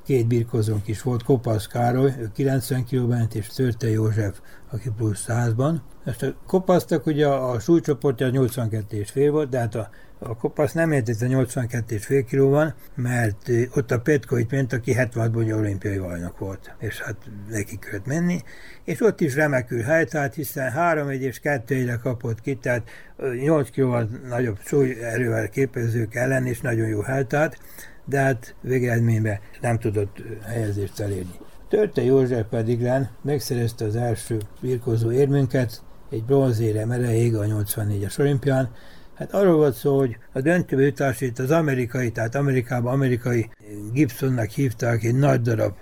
két 0.04 0.26
birkozónk 0.26 0.88
is 0.88 1.02
volt, 1.02 1.22
Kopasz 1.22 1.66
Károly, 1.66 2.14
ő 2.18 2.30
90 2.34 2.84
kg 2.84 3.34
és 3.34 3.48
Szörte 3.48 3.88
József, 3.88 4.40
aki 4.70 4.90
plusz 4.96 5.24
100-ban. 5.28 5.74
Ezt 6.04 6.22
a 6.22 6.34
kopasztak 6.46 7.06
ugye 7.06 7.26
a 7.26 7.60
súlycsoportja 7.60 8.30
82,5 8.30 9.28
volt, 9.30 9.48
de 9.48 9.58
hát 9.58 9.74
a 9.74 9.90
a 10.24 10.36
kopasz 10.36 10.72
nem 10.72 10.92
értett 10.92 11.20
a 11.20 11.26
82,5 11.26 12.24
kilóban, 12.28 12.74
mert 12.94 13.50
ott 13.74 13.90
a 13.90 14.00
Petkoit 14.00 14.50
ment, 14.50 14.72
aki 14.72 14.94
76-ban 14.96 15.56
olimpiai 15.56 15.98
bajnok 15.98 16.38
volt, 16.38 16.74
és 16.78 17.00
hát 17.00 17.16
neki 17.50 17.78
kellett 17.78 18.06
menni, 18.06 18.42
és 18.84 19.00
ott 19.00 19.20
is 19.20 19.34
remekül 19.34 19.82
helytált, 19.82 20.34
hiszen 20.34 20.70
3 20.70 21.08
1 21.08 21.22
és 21.22 21.38
2 21.40 21.74
1 21.74 21.98
kapott 22.02 22.40
ki, 22.40 22.54
tehát 22.54 22.88
8 23.40 23.70
kilóval 23.70 24.08
nagyobb 24.28 24.58
súly 24.64 25.04
erővel 25.04 25.48
képezők 25.48 26.14
ellen, 26.14 26.46
és 26.46 26.60
nagyon 26.60 26.88
jó 26.88 27.00
helytált, 27.00 27.58
de 28.04 28.20
hát 28.20 28.54
végeredményben 28.60 29.38
nem 29.60 29.78
tudott 29.78 30.22
helyezést 30.46 31.00
elérni. 31.00 31.34
Törte 31.68 32.02
József 32.02 32.46
pedig 32.50 32.80
len 32.80 33.10
megszerezte 33.22 33.84
az 33.84 33.96
első 33.96 34.38
birkozó 34.60 35.12
érmünket, 35.12 35.82
egy 36.10 36.24
bronzére 36.24 36.86
mereig 36.86 37.36
a 37.36 37.44
84-es 37.44 38.20
olimpián, 38.20 38.70
Hát 39.22 39.34
arról 39.34 39.56
volt 39.56 39.74
szó, 39.74 39.98
hogy 39.98 40.16
a 40.32 40.40
döntőbe 40.40 40.82
jutásait 40.82 41.38
az 41.38 41.50
amerikai, 41.50 42.10
tehát 42.10 42.34
Amerikában 42.34 42.92
amerikai 42.92 43.50
Gibsonnak 43.92 44.48
hívták, 44.50 45.04
egy 45.04 45.14
nagy 45.14 45.40
darab 45.40 45.74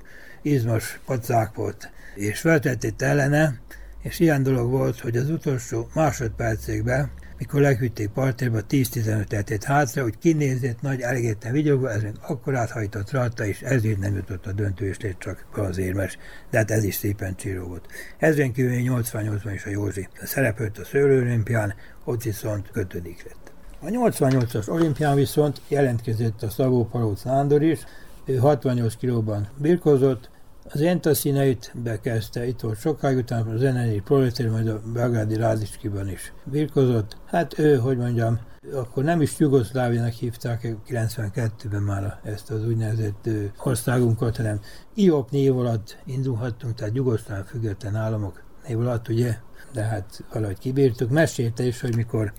izmos 0.43 1.01
pacák 1.07 1.55
volt, 1.55 1.91
és 2.15 2.41
feltették 2.41 3.03
ellene, 3.03 3.55
és 4.03 4.19
ilyen 4.19 4.43
dolog 4.43 4.71
volt, 4.71 5.01
hogy 5.01 5.17
az 5.17 5.31
utolsó 5.31 5.89
másodpercekben 5.95 7.11
mikor 7.41 7.61
leghűtték 7.61 8.09
partérbe, 8.09 8.63
10-15 8.69 9.25
tetét 9.25 9.65
hátra, 9.65 10.03
hogy 10.03 10.19
kinézett, 10.19 10.81
nagy 10.81 11.01
elégedten 11.01 11.53
vigyogva, 11.53 11.91
ez 11.91 12.03
még 12.03 12.13
akkor 12.21 12.55
áthajtott 12.55 13.11
rajta, 13.11 13.47
és 13.47 13.61
ezért 13.61 13.99
nem 13.99 14.15
jutott 14.15 14.47
a 14.47 14.53
döntő, 14.53 14.87
és 14.87 14.97
csak 15.19 15.47
érmes, 15.77 16.19
de 16.51 16.59
hát 16.59 16.71
ez 16.71 16.85
is 16.85 16.95
szépen 16.95 17.37
volt. 17.67 17.87
Ezen 18.19 18.53
kívül 18.53 18.73
88-ban 18.75 19.51
is 19.55 19.65
a 19.65 19.71
Józsi 19.71 20.09
szerepelt 20.23 20.79
a 20.79 20.85
Szőlő 20.85 21.21
olimpián, 21.21 21.75
ott 22.05 22.23
viszont 22.23 22.71
kötődik 22.71 23.25
lett. 23.25 23.53
A 23.81 23.87
88-as 23.87 24.69
olimpián 24.69 25.17
viszont 25.17 25.61
jelentkezett 25.69 26.43
a 26.43 26.51
Szabó 26.51 26.85
Palóc 26.85 27.23
Nándor 27.23 27.63
is, 27.63 27.79
ő 28.25 28.37
68 28.37 28.97
kilóban 28.97 29.49
birkozott, 29.57 30.31
az 30.73 30.81
Enta 30.81 31.15
színeit 31.15 31.73
bekezdte, 31.83 32.47
itt 32.47 32.61
volt 32.61 32.81
sokáig, 32.81 33.17
utána 33.17 33.51
a 33.51 33.57
zenei 33.57 34.01
proletér, 34.01 34.49
majd 34.49 34.69
a 34.69 34.81
Belgrádi 34.93 35.37
Rádiskiban 35.37 36.09
is 36.09 36.33
birkozott. 36.45 37.17
Hát 37.27 37.59
ő, 37.59 37.77
hogy 37.77 37.97
mondjam, 37.97 38.39
akkor 38.73 39.05
nem 39.05 39.21
is 39.21 39.39
Jugoszláviának 39.39 40.13
hívták 40.13 40.77
92-ben 40.89 41.83
már 41.83 42.21
ezt 42.25 42.51
az 42.51 42.67
úgynevezett 42.67 43.29
országunkat, 43.63 44.37
hanem 44.37 44.61
IOP 44.95 45.31
név 45.31 45.59
alatt 45.59 45.99
indulhattunk, 46.05 46.75
tehát 46.75 46.97
Jugoszláv 46.97 47.45
független 47.45 47.95
államok 47.95 48.43
név 48.67 48.79
alatt, 48.79 49.09
ugye, 49.09 49.37
de 49.73 49.83
hát 49.83 50.25
valahogy 50.33 50.59
kibírtuk. 50.59 51.11
Mesélte 51.11 51.65
is, 51.65 51.81
hogy 51.81 51.97
mikor 51.97 52.33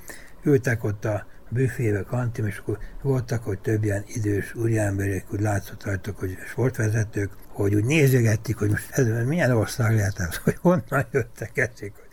ültek 0.44 0.84
ott 0.84 1.06
a 1.06 1.26
büfébe, 1.52 2.04
kantin, 2.04 2.46
és 2.46 2.58
akkor 2.58 2.78
voltak, 3.02 3.44
hogy 3.44 3.60
több 3.60 3.84
ilyen 3.84 4.04
idős 4.08 4.56
úriemberek, 4.56 5.26
úgy 5.34 5.42
látszott 5.42 5.84
rajtuk, 5.84 6.20
hogy 6.20 6.38
sportvezetők, 6.48 7.32
hogy 7.48 7.76
úgy 7.76 7.86
nézegették, 7.86 8.58
hogy 8.58 8.70
most 8.70 8.92
ez 8.92 9.26
milyen 9.26 9.52
ország 9.52 9.96
lehet 9.96 10.20
ez, 10.20 10.36
hogy 10.36 10.58
honnan 10.62 11.06
jöttek 11.12 11.58
ezek, 11.58 11.92
hogy 11.96 12.10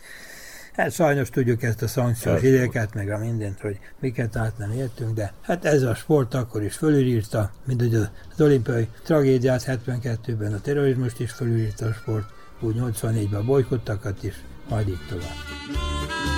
Hát 0.79 0.93
sajnos 0.93 1.31
tudjuk 1.31 1.63
ezt 1.63 1.83
a 1.83 1.89
szankciós 1.89 2.43
idéket, 2.43 2.95
meg 2.95 3.11
a 3.11 3.19
mindent, 3.19 3.61
hogy 3.61 3.79
miket 4.01 4.37
át 4.37 4.59
nem 4.59 4.73
értünk, 4.73 5.15
de 5.15 5.33
hát 5.43 5.65
ez 5.65 5.83
a 5.83 5.95
sport 5.95 6.35
akkor 6.35 6.63
is 6.63 6.75
fölülírta, 6.75 7.51
mint 7.67 7.81
hogy 7.81 7.95
az 7.95 8.11
olimpiai 8.41 8.89
tragédiát 9.05 9.65
72-ben 9.67 10.53
a 10.53 10.61
terrorizmust 10.61 11.21
is 11.21 11.33
fölülírta 11.33 11.87
a 11.87 11.93
sport, 11.93 12.27
úgy 12.61 12.77
84-ben 12.79 13.41
a 13.41 13.45
bolykottakat 13.45 14.23
is, 14.23 14.35
majd 14.69 14.89
így 14.89 15.07
tovább. 15.09 16.38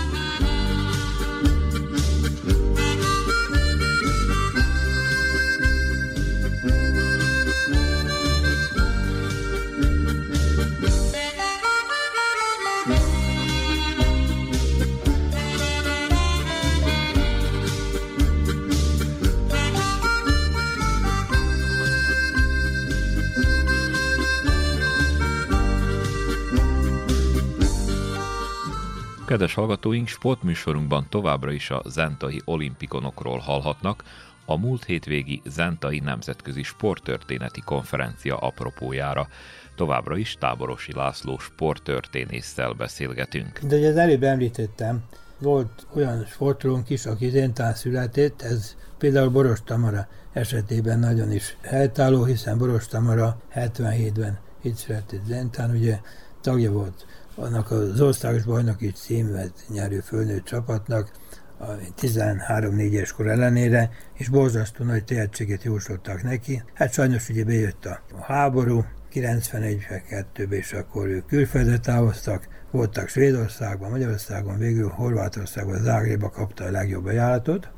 Kedves 29.31 29.55
hallgatóink, 29.55 30.09
sportműsorunkban 30.09 31.07
továbbra 31.09 31.53
is 31.53 31.71
a 31.71 31.83
zentai 31.89 32.41
olimpikonokról 32.45 33.39
hallhatnak, 33.39 34.05
a 34.47 34.57
múlt 34.57 34.85
hétvégi 34.85 35.43
Zentai 35.47 35.99
Nemzetközi 35.99 36.63
Sporttörténeti 36.63 37.61
Konferencia 37.61 38.37
apropójára. 38.37 39.29
Továbbra 39.77 40.17
is 40.17 40.37
Táborosi 40.39 40.93
László 40.95 41.39
sporttörténésszel 41.39 42.73
beszélgetünk. 42.73 43.59
De 43.59 43.77
ugye 43.77 43.89
az 43.89 43.97
előbb 43.97 44.23
említettem, 44.23 45.03
volt 45.39 45.87
olyan 45.95 46.25
sportolónk 46.25 46.91
is, 46.91 47.07
aki 47.07 47.29
zentán 47.29 47.75
született, 47.75 48.43
ez 48.43 48.77
például 48.99 49.29
Boros 49.29 49.63
Tamara 49.65 50.09
esetében 50.33 50.99
nagyon 50.99 51.33
is 51.33 51.57
helytálló, 51.63 52.25
hiszen 52.25 52.59
Boros 52.59 52.87
Tamara 52.87 53.41
77-ben 53.55 54.39
itt 54.63 54.77
született 54.77 55.25
zentán, 55.25 55.71
ugye 55.71 55.99
tagja 56.41 56.73
volt 56.73 57.07
annak 57.41 57.71
az 57.71 58.01
országos 58.01 58.43
bajnoki 58.43 58.93
címet 58.93 59.53
nyerő 59.69 60.01
fölnőtt 60.01 60.45
csapatnak, 60.45 61.11
a 61.59 61.67
13-4-es 62.01 63.11
kor 63.17 63.27
ellenére, 63.29 63.91
és 64.15 64.29
borzasztó 64.29 64.85
nagy 64.85 65.05
tehetséget 65.05 65.63
jósoltak 65.63 66.23
neki. 66.23 66.63
Hát 66.75 66.93
sajnos 66.93 67.29
ugye 67.29 67.45
bejött 67.45 67.85
a 67.85 68.01
háború, 68.21 68.85
91-2-ben, 69.13 70.59
és 70.59 70.73
akkor 70.73 71.09
ők 71.09 71.27
külföldre 71.27 71.79
távoztak, 71.79 72.49
voltak 72.71 73.09
Svédországban, 73.09 73.91
Magyarországon, 73.91 74.59
végül 74.59 74.89
Horvátországban, 74.89 75.83
Zágréba 75.83 76.31
kapta 76.31 76.65
a 76.65 76.71
legjobb 76.71 77.07
ajánlatot, 77.07 77.71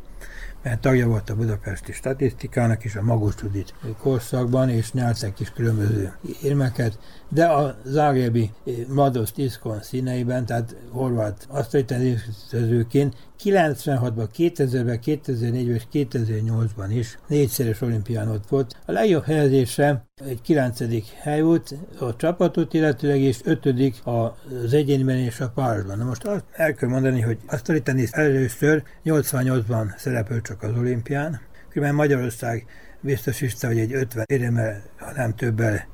mert 0.62 0.80
tagja 0.80 1.06
volt 1.06 1.30
a 1.30 1.36
budapesti 1.36 1.92
statisztikának 1.92 2.84
is 2.84 2.96
a 2.96 3.02
Magus 3.02 3.34
Judit 3.42 3.74
korszakban, 3.98 4.68
és 4.68 4.92
nyertek 4.92 5.40
is 5.40 5.50
különböző 5.50 6.12
érmeket, 6.42 6.98
de 7.28 7.46
a 7.46 7.76
zágrébi 7.84 8.50
Mladost 8.88 9.38
Iskon 9.38 9.82
színeiben, 9.82 10.46
tehát 10.46 10.76
horvát 10.90 11.46
asztalitezőként 11.48 13.16
96-ban, 13.44 14.28
2000-ben, 14.36 14.98
2004-ben 15.04 15.74
és 15.74 15.82
2008-ban 15.92 16.86
is 16.88 17.18
négyszeres 17.28 17.80
olimpián 17.80 18.28
ott 18.28 18.48
volt. 18.48 18.76
A 18.86 18.92
legjobb 18.92 19.24
helyezése 19.24 20.06
egy 20.26 20.40
9. 20.42 20.78
hely 21.20 21.40
volt 21.40 21.74
a 21.98 22.16
csapatot 22.16 22.74
illetőleg, 22.74 23.20
és 23.20 23.40
5. 23.44 23.66
az 24.04 24.72
egyéniben 24.72 25.16
és 25.16 25.40
a 25.40 25.48
párosban. 25.48 25.98
Na 25.98 26.04
most 26.04 26.24
azt 26.24 26.44
el 26.52 26.74
kell 26.74 26.88
mondani, 26.88 27.20
hogy 27.20 27.38
azt 27.46 27.82
tenisz 27.84 28.12
először 28.12 28.82
88-ban 29.04 29.96
szerepel 29.96 30.40
csak 30.40 30.62
az 30.62 30.76
olimpián, 30.76 31.40
különben 31.68 31.96
Magyarország 31.96 32.66
biztosítja, 33.00 33.68
hogy 33.68 33.78
egy 33.78 33.92
50 33.92 34.24
éremmel, 34.28 34.82
ha 35.02 35.12
nem 35.16 35.34
többel 35.34 35.86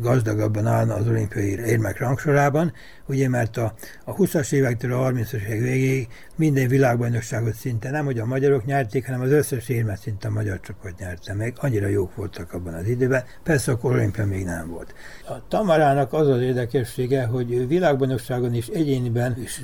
gazdagabban 0.00 0.66
állna 0.66 0.94
az 0.94 1.06
olimpiai 1.06 1.58
érmek 1.66 1.98
rangsorában, 1.98 2.72
ugye 3.06 3.28
mert 3.28 3.56
a, 3.56 3.74
a 4.04 4.14
20-as 4.14 4.52
évektől 4.52 4.92
a 4.92 5.10
30-as 5.10 5.32
évek 5.32 5.60
végéig 5.60 6.08
minden 6.36 6.68
világbajnokságot 6.68 7.54
szinte 7.54 7.90
nem, 7.90 8.04
hogy 8.04 8.18
a 8.18 8.24
magyarok 8.24 8.64
nyerték, 8.64 9.06
hanem 9.06 9.20
az 9.20 9.30
összes 9.30 9.68
érmet 9.68 10.00
szinte 10.00 10.28
a 10.28 10.30
magyar 10.30 10.60
csapat 10.60 10.98
nyerte 10.98 11.34
meg. 11.34 11.56
Annyira 11.60 11.86
jók 11.86 12.16
voltak 12.16 12.52
abban 12.52 12.74
az 12.74 12.86
időben, 12.86 13.24
persze 13.42 13.72
akkor 13.72 13.92
olimpia 13.92 14.26
még 14.26 14.44
nem 14.44 14.68
volt. 14.68 14.94
A 15.28 15.48
Tamarának 15.48 16.12
az 16.12 16.28
az 16.28 16.40
érdekessége, 16.40 17.24
hogy 17.24 17.68
világbajnokságon 17.68 18.54
is 18.54 18.66
egyéniben 18.66 19.36
is 19.42 19.62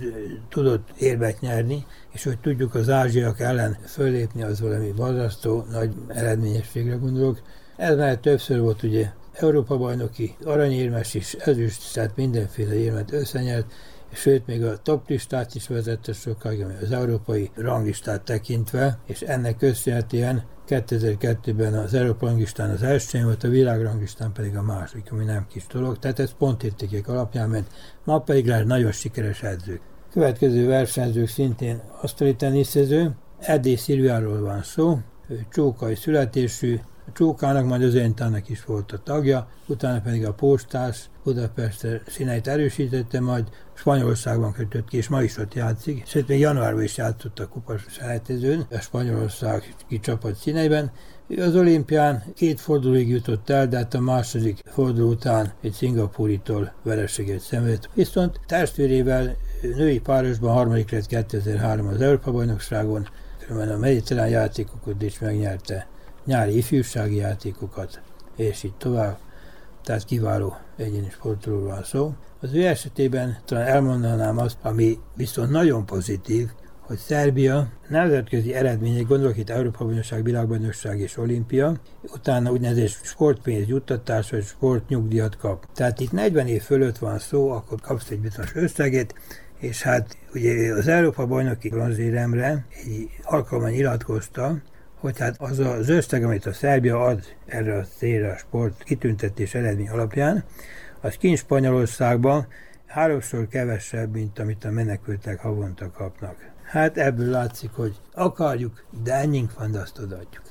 tudott 0.49 0.89
érvet 0.99 1.41
nyerni, 1.41 1.85
és 2.13 2.25
hogy 2.25 2.39
tudjuk 2.39 2.75
az 2.75 2.91
ázsiak 2.91 3.41
ellen 3.41 3.77
fölépni, 3.87 4.43
az 4.43 4.61
valami 4.61 4.93
borzasztó 4.93 5.65
nagy 5.71 5.95
eredményességre 6.09 6.95
gondolok. 6.95 7.41
Ez 7.77 7.97
már 7.97 8.17
többször 8.17 8.61
volt 8.61 8.83
ugye 8.83 9.11
Európa 9.33 9.77
bajnoki 9.77 10.37
aranyérmes 10.45 11.15
is, 11.15 11.33
ezüst, 11.33 11.93
tehát 11.93 12.17
mindenféle 12.17 12.75
érmet 12.75 13.13
összenyert, 13.13 13.73
sőt 14.13 14.47
még 14.47 14.65
a 14.65 14.83
top 14.83 15.09
listát 15.09 15.55
is 15.55 15.69
vezette 15.69 16.13
sokáig, 16.13 16.63
ami 16.63 16.75
az 16.83 16.93
európai 16.93 17.51
ranglistát 17.55 18.23
tekintve, 18.23 18.99
és 19.07 19.21
ennek 19.21 19.57
köszönhetően 19.57 20.45
2002-ben 20.69 21.75
az 21.75 21.95
Európa 21.95 22.27
ranglistán 22.27 22.71
az 22.71 22.83
első 22.83 23.23
volt, 23.23 23.45
a 23.45 23.49
világranglistán 23.49 24.33
pedig 24.33 24.57
a 24.57 24.63
második, 24.63 25.13
ami 25.13 25.25
nem 25.25 25.47
kis 25.49 25.67
dolog, 25.67 25.99
tehát 25.99 26.19
ez 26.19 26.33
pontértékek 26.39 27.09
alapján 27.09 27.49
ment, 27.49 27.67
ma 28.05 28.19
pedig 28.19 28.47
lehet 28.47 28.67
nagyon 28.67 28.93
sikeres 28.93 29.43
edzők. 29.43 29.81
Következő 30.13 30.67
versenyzők 30.67 31.29
szintén 31.29 31.81
asztali 32.03 32.35
teniszező, 32.35 33.11
Edi 33.39 33.77
Szilviáról 33.77 34.41
van 34.41 34.63
szó, 34.63 34.99
ő 35.29 35.47
csókai 35.51 35.95
születésű, 35.95 36.79
Csókának, 37.15 37.67
majd 37.67 37.83
az 37.83 37.95
Éntának 37.95 38.49
is 38.49 38.65
volt 38.65 38.93
a 38.93 38.99
tagja, 38.99 39.49
utána 39.67 40.01
pedig 40.01 40.27
a 40.27 40.33
postás 40.33 41.09
Budapestre 41.25 42.03
színeit 42.07 42.47
erősítette, 42.47 43.21
majd 43.21 43.45
Spanyolországban 43.75 44.53
kötött 44.53 44.89
ki, 44.89 44.97
és 44.97 45.09
ma 45.09 45.23
is 45.23 45.37
ott 45.37 45.55
játszik, 45.55 46.07
sőt 46.07 46.29
még 46.29 46.41
januárban 46.41 46.83
is 46.83 46.97
játszott 46.97 47.39
a 47.39 47.49
kupas 47.49 47.85
selejtezőn, 47.89 48.67
a 48.71 48.79
Spanyolország 48.79 49.75
csapat 50.01 50.35
színeiben. 50.35 50.91
Ő 51.29 51.43
az 51.43 51.57
olimpián 51.57 52.23
két 52.35 52.61
fordulóig 52.61 53.09
jutott 53.09 53.51
el, 53.51 53.69
de 53.69 53.77
hát 53.77 53.95
a 53.95 54.01
második 54.01 54.63
forduló 54.65 55.09
után 55.09 55.53
egy 55.63 55.73
szingapúritól 55.73 56.73
vereséget 56.83 57.41
szenvedett. 57.41 57.91
Viszont 57.95 58.41
testvérével 58.47 59.37
női 59.63 60.01
párosban 60.01 60.53
harmadik 60.53 60.91
lett 60.91 61.07
2003 61.07 61.87
az 61.87 62.01
Európa-bajnokságon, 62.01 63.09
különben 63.47 63.77
a 63.77 63.79
mediterrán 63.79 64.29
játékokat 64.29 65.03
is 65.03 65.19
megnyerte, 65.19 65.87
nyári 66.27 66.57
ifjúsági 66.57 67.17
játékokat, 67.17 68.01
és 68.37 68.63
így 68.63 68.75
tovább. 68.75 69.19
Tehát 69.85 70.05
kiváló 70.05 70.57
egyéni 70.77 71.11
sportról 71.11 71.63
van 71.63 71.83
szó. 71.85 72.15
Az 72.41 72.55
ő 72.55 72.67
esetében 72.67 73.39
talán 73.45 73.67
elmondanám 73.67 74.39
azt, 74.39 74.57
ami 74.63 74.99
viszont 75.15 75.51
nagyon 75.51 75.87
pozitív, 75.87 76.49
hogy 76.87 76.99
Szerbia 76.99 77.69
nemzetközi 77.89 78.55
eredmények, 78.55 79.07
gondolok 79.07 79.37
itt 79.37 79.51
Európa 79.51 79.85
Bajnokság, 79.85 80.23
Világbajnokság 80.23 81.01
és 81.01 81.17
Olimpia, 81.17 81.75
utána 82.03 82.51
úgynevezett 82.51 82.89
sportpénz 82.89 83.69
juttatás 83.69 84.31
vagy 84.31 84.45
sportnyugdíjat 84.45 85.37
kap. 85.37 85.67
Tehát 85.75 86.01
itt 86.01 86.13
40 86.13 86.47
év 86.47 86.63
fölött 86.63 86.99
van 86.99 87.19
szó, 87.19 87.51
akkor 87.51 87.81
kapsz 87.81 88.11
egy 88.11 88.21
bizonyos 88.21 88.55
összeget, 88.55 89.15
és 89.59 89.83
hát 89.83 90.17
ugye 90.35 90.73
az 90.73 90.89
Európa 90.89 91.27
bajnoki 91.27 91.69
bronzéremre 91.69 92.67
egy 92.85 93.09
alkalommal 93.23 93.71
nyilatkozta, 93.71 94.57
hogy 95.01 95.19
hát 95.19 95.37
az 95.39 95.59
az 95.59 95.89
összeg, 95.89 96.25
amit 96.25 96.47
a 96.47 96.53
Szerbia 96.53 97.05
ad 97.05 97.25
erre 97.47 97.79
a 97.79 97.85
célra 97.97 98.33
a 98.33 98.37
sport 98.37 98.83
kitüntetés 98.83 99.55
eredmény 99.55 99.89
alapján, 99.89 100.45
az 101.01 101.15
kint 101.17 101.39
Spanyolországban 101.39 102.47
háromszor 102.87 103.49
kevesebb, 103.49 104.13
mint 104.13 104.39
amit 104.39 104.65
a 104.65 104.71
menekültek 104.71 105.41
havonta 105.41 105.91
kapnak. 105.91 106.37
Hát 106.63 106.99
ebből 106.99 107.31
látszik, 107.31 107.71
hogy 107.71 107.97
akarjuk, 108.15 108.85
de 109.05 109.15
ennyink 109.15 109.59
van, 109.59 109.71
de 109.71 109.79
azt 109.79 109.99
odaadjuk. 109.99 110.43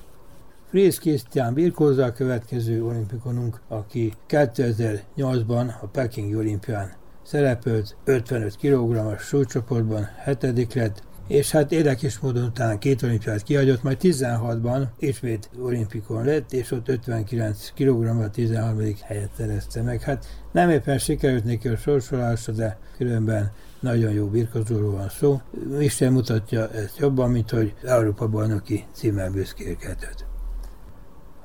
Frész 0.69 0.97
Krisztián 0.97 1.53
birkózza 1.53 2.05
a 2.05 2.11
következő 2.11 2.85
olimpikonunk, 2.85 3.61
aki 3.67 4.13
2008-ban 4.29 5.81
a 5.81 5.85
Pekingi 5.85 6.35
olimpián 6.35 6.93
szerepelt 7.23 7.95
55 8.03 8.57
kg-as 8.57 9.21
súlycsoportban, 9.21 10.09
hetedik 10.17 10.73
lett, 10.73 11.03
és 11.27 11.51
hát 11.51 11.71
érdekes 11.71 12.19
módon 12.19 12.43
utána 12.43 12.77
két 12.77 13.03
olimpiát 13.03 13.43
kihagyott, 13.43 13.83
majd 13.83 13.97
16-ban 14.01 14.87
ismét 14.99 15.49
olimpikon 15.59 16.25
lett, 16.25 16.51
és 16.51 16.71
ott 16.71 16.87
59 16.87 17.71
kg 17.75 18.29
13. 18.29 18.79
helyet 19.01 19.29
szerezte 19.37 19.81
meg. 19.81 20.01
Hát 20.01 20.25
nem 20.51 20.69
éppen 20.69 20.97
sikerült 20.97 21.43
neki 21.43 21.67
a 21.67 21.77
sorsolása, 21.77 22.51
de 22.51 22.77
különben 22.97 23.51
nagyon 23.79 24.11
jó 24.11 24.27
birkozóról 24.27 24.91
van 24.91 25.09
szó. 25.09 25.41
Isten 25.79 26.11
mutatja 26.11 26.71
ezt 26.71 26.97
jobban, 26.97 27.31
mint 27.31 27.49
hogy 27.49 27.73
Európa 27.83 28.27
bajnoki 28.27 28.85
címmel 28.93 29.31
büszkélkedett. 29.31 30.25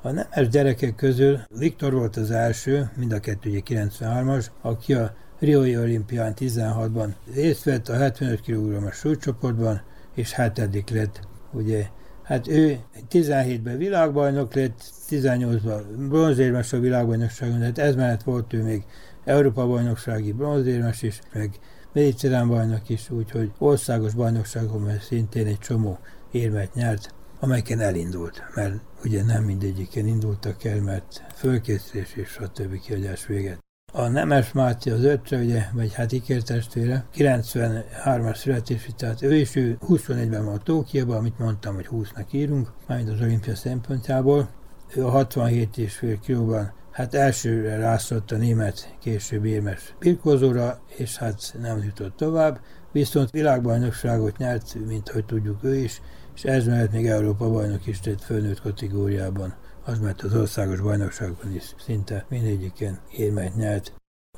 A 0.02 0.10
nemes 0.10 0.48
gyerekek 0.48 0.94
közül 0.94 1.40
Viktor 1.58 1.92
volt 1.92 2.16
az 2.16 2.30
első, 2.30 2.90
mind 2.96 3.12
a 3.12 3.20
kettő 3.20 3.50
ugye 3.50 3.60
93-as, 3.64 4.46
aki 4.62 4.94
a 4.94 5.14
Rioi 5.40 5.76
olimpián 5.76 6.34
16-ban 6.38 7.14
részt 7.34 7.64
vett 7.64 7.88
a 7.88 7.96
75 7.96 8.40
kg-as 8.40 8.96
súlycsoportban, 8.96 9.82
és 10.14 10.32
hetedik 10.32 10.90
lett, 10.90 11.20
ugye. 11.52 11.86
Hát 12.22 12.48
ő 12.48 12.78
17-ben 13.10 13.78
világbajnok 13.78 14.54
lett, 14.54 14.80
18-ban 15.10 15.82
bronzérmes 16.08 16.72
a 16.72 16.78
világbajnokságon, 16.78 17.58
tehát 17.58 17.78
ez 17.78 17.94
mellett 17.94 18.22
volt 18.22 18.52
ő 18.52 18.62
még 18.62 18.84
Európa 19.24 19.66
bajnoksági 19.66 20.32
bronzérmes 20.32 21.02
is, 21.02 21.20
meg 21.32 21.50
mediterrán 21.92 22.48
bajnok 22.48 22.88
is, 22.88 23.10
úgyhogy 23.10 23.52
országos 23.58 24.14
bajnokságon 24.14 24.98
szintén 25.00 25.46
egy 25.46 25.58
csomó 25.58 25.98
érmet 26.30 26.74
nyert, 26.74 27.14
amelyeken 27.38 27.80
elindult, 27.80 28.42
mert 28.54 28.74
ugye 29.04 29.24
nem 29.24 29.44
mindegyiken 29.44 30.06
indultak 30.06 30.64
el, 30.64 30.80
mert 30.80 31.22
fölkészülés 31.34 32.14
és 32.14 32.36
a 32.36 32.48
többi 32.48 32.78
kiadás 32.78 33.26
véget. 33.26 33.58
A 33.92 34.08
Nemes 34.08 34.52
Máté 34.52 34.90
az 34.90 35.04
ötre, 35.04 35.38
ugye, 35.38 35.66
vagy 35.72 35.94
hát 35.94 36.12
ikertestvére, 36.12 37.04
93-as 37.14 38.36
születésű, 38.36 38.88
tehát 38.96 39.22
ő 39.22 39.34
is 39.34 39.56
ő 39.56 39.78
21-ben 39.88 40.44
van 40.44 40.60
Tókiában, 40.64 41.16
amit 41.16 41.38
mondtam, 41.38 41.74
hogy 41.74 41.88
20-nak 41.90 42.26
írunk, 42.30 42.72
majd 42.86 43.08
az 43.08 43.20
olimpia 43.20 43.54
szempontjából. 43.54 44.48
Ő 44.94 45.06
a 45.06 45.26
67,5 45.26 46.18
kilóban 46.22 46.72
hát 46.90 47.14
elsőre 47.14 47.76
rászott 47.76 48.30
a 48.30 48.36
német 48.36 48.94
később 49.00 49.44
érmes 49.44 49.94
birkózóra, 49.98 50.80
és 50.96 51.16
hát 51.16 51.54
nem 51.60 51.82
jutott 51.84 52.16
tovább, 52.16 52.60
viszont 52.92 53.30
világbajnokságot 53.30 54.36
nyert, 54.36 54.74
mint 54.86 55.08
hogy 55.08 55.24
tudjuk 55.24 55.64
ő 55.64 55.76
is, 55.76 56.00
és 56.34 56.44
ez 56.44 56.66
mellett 56.66 56.92
még 56.92 57.06
Európa 57.06 57.50
bajnok 57.50 57.86
is 57.86 58.00
tett 58.00 58.22
fölnőtt 58.22 58.60
kategóriában 58.60 59.54
az 59.90 59.98
mert 59.98 60.22
az 60.22 60.34
országos 60.34 60.80
bajnokságban 60.80 61.54
is 61.54 61.74
szinte 61.84 62.24
mindegyiken 62.28 62.98
érmet 63.16 63.56
nyert. 63.56 63.92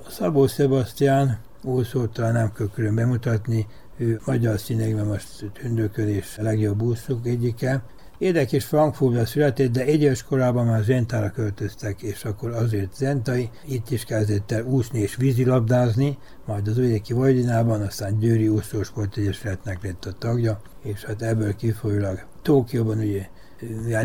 A 0.07 0.11
Szabó 0.11 0.47
Sebastian 0.47 1.39
úszót 1.63 2.13
talán 2.13 2.33
nem 2.33 2.53
kell 2.53 2.71
külön 2.75 2.95
bemutatni, 2.95 3.67
ő 3.97 4.21
magyar 4.27 4.59
színekben 4.59 5.07
most 5.07 5.51
tündökölés 5.53 6.39
a 6.39 6.43
legjobb 6.43 6.83
úszók 6.83 7.27
egyike. 7.27 7.83
Érdekes 8.19 8.65
Frankfurtban 8.65 9.25
született, 9.25 9.73
de 9.73 9.85
egyes 9.85 10.23
korában 10.23 10.67
már 10.67 10.83
Zentára 10.83 11.31
költöztek, 11.31 12.03
és 12.03 12.25
akkor 12.25 12.51
azért 12.51 12.97
Zentai 12.97 13.51
itt 13.67 13.91
is 13.91 14.05
kezdett 14.05 14.53
el 14.53 14.65
úszni 14.65 14.99
és 14.99 15.17
vízilabdázni, 15.17 16.19
majd 16.47 16.69
az 16.69 16.79
Újéki 16.79 17.13
Vajdinában, 17.13 17.81
aztán 17.81 18.19
Győri 18.19 18.49
Úszósport 18.49 19.17
Egyesületnek 19.17 19.83
lett 19.83 20.05
a 20.05 20.13
tagja, 20.19 20.61
és 20.83 21.05
hát 21.05 21.23
ebből 21.23 21.57
kifolyólag 21.57 22.27
Tókióban 22.43 22.99
ugye 22.99 23.29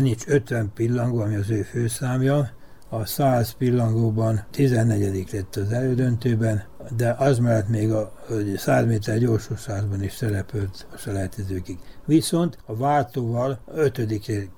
nincs 0.00 0.26
50 0.26 0.70
pillangó, 0.74 1.20
ami 1.20 1.34
az 1.34 1.50
ő 1.50 1.62
főszámja, 1.62 2.50
a 2.88 3.06
100 3.06 3.50
pillangóban 3.52 4.44
14 4.50 5.28
lett 5.32 5.56
az 5.56 5.72
elődöntőben, 5.72 6.62
de 6.96 7.14
az 7.18 7.38
mellett 7.38 7.68
még 7.68 7.92
a 7.92 8.12
100 8.56 8.86
méter 8.86 9.18
gyorsúszásban 9.18 10.02
is 10.02 10.12
szerepelt 10.12 10.86
a 10.94 10.96
selejtezőkig. 10.96 11.78
Viszont 12.06 12.58
a 12.66 12.76
váltóval 12.76 13.60
5 13.74 13.98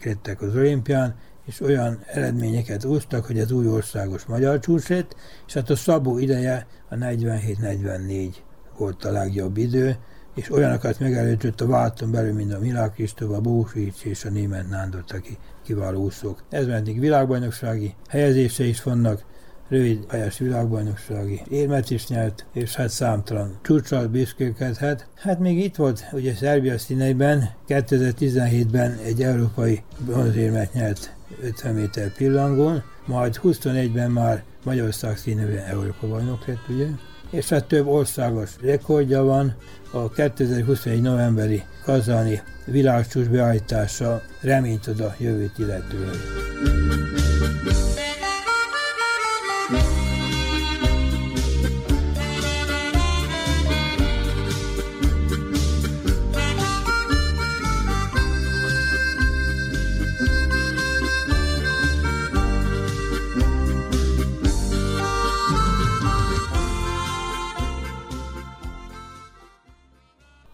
lettek 0.05 0.43
az 0.43 0.57
olimpián, 0.57 1.15
és 1.47 1.61
olyan 1.61 2.03
eredményeket 2.07 2.85
úsztak, 2.85 3.25
hogy 3.25 3.39
az 3.39 3.51
új 3.51 3.69
országos 3.69 4.25
magyar 4.25 4.59
csúcs 4.59 4.89
lett, 4.89 5.17
és 5.47 5.53
hát 5.53 5.71
a 5.71 5.77
Szabó 5.77 6.19
ideje 6.19 6.67
a 6.89 6.95
47-44 6.95 8.35
volt 8.77 9.05
a 9.05 9.11
legjobb 9.11 9.57
idő, 9.57 9.97
és 10.35 10.51
olyanokat 10.51 10.99
megelőzött 10.99 11.61
a 11.61 11.67
válton 11.67 12.11
belül, 12.11 12.33
mint 12.33 12.53
a 12.53 12.59
Milák 12.59 12.93
Kristóf, 12.93 13.37
a 13.37 13.41
Bósvics 13.41 14.05
és 14.05 14.25
a 14.25 14.31
német 14.31 14.69
Nándor, 14.69 15.05
aki 15.09 15.39
kiváló 15.65 16.03
úszók. 16.03 16.43
Ez 16.49 16.67
meddig 16.67 17.01
világbajnoksági 17.01 17.95
helyezése 18.09 18.65
is 18.65 18.83
vannak, 18.83 19.25
rövid 19.69 20.05
pályás 20.07 20.39
világbajnoksági 20.39 21.41
érmet 21.49 21.91
is 21.91 22.07
nyert, 22.07 22.47
és 22.53 22.75
hát 22.75 22.89
számtalan 22.89 23.59
csúcsal 23.63 24.07
büszkélkedhet. 24.07 25.09
Hát 25.15 25.39
még 25.39 25.59
itt 25.59 25.77
volt 25.77 26.05
ugye 26.13 26.35
Szerbia 26.35 26.79
színeiben, 26.79 27.51
2017-ben 27.69 28.99
egy 29.05 29.23
európai 29.23 29.83
bronzérmet 29.99 30.73
nyert 30.73 31.15
50 31.43 31.75
méter 31.75 32.13
pillangón, 32.13 32.83
majd 33.07 33.41
21-ben 33.43 34.11
már 34.11 34.43
Magyarország 34.65 35.17
színében 35.17 35.65
Európa 35.65 36.09
bajnok 36.09 36.47
lett, 36.47 36.69
ugye? 36.69 36.87
És 37.31 37.49
hát 37.49 37.65
több 37.65 37.87
országos 37.87 38.51
rekordja 38.61 39.23
van, 39.23 39.55
a 39.93 40.11
2021 40.11 41.03
novemberi 41.03 41.63
kazani 41.85 42.43
világcsúcs 42.65 43.29
beállítása 43.29 44.23
reményt 44.41 44.87
ad 44.87 45.01
a 45.01 45.15
jövőt 45.19 45.59
illetően. 45.59 47.10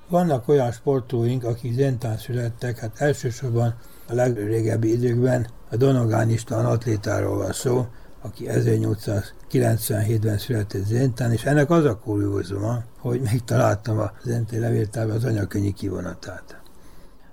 Vannak 0.08 0.48
olyan 0.48 0.72
sportolóink, 0.72 1.44
akik 1.44 1.74
zentán 1.74 2.18
születtek, 2.18 2.78
hát 2.78 3.00
elsősorban 3.00 3.74
a 4.08 4.14
legrégebbi 4.14 4.92
időkben 4.92 5.46
a 5.70 5.76
Donogán 5.76 6.30
István 6.30 6.64
atlétáról 6.64 7.36
van 7.36 7.52
szó, 7.52 7.86
aki 8.22 8.44
1897-ben 8.48 10.38
született 10.38 10.84
Zentán, 10.84 11.32
és 11.32 11.44
ennek 11.44 11.70
az 11.70 11.84
a 11.84 11.98
kuriózuma, 11.98 12.82
hogy 12.98 13.20
megtaláltam 13.20 13.98
a 13.98 14.12
Zenté 14.24 14.58
levéltárban 14.58 15.16
az 15.16 15.24
anyakönyvi 15.24 15.72
kivonatát. 15.72 16.60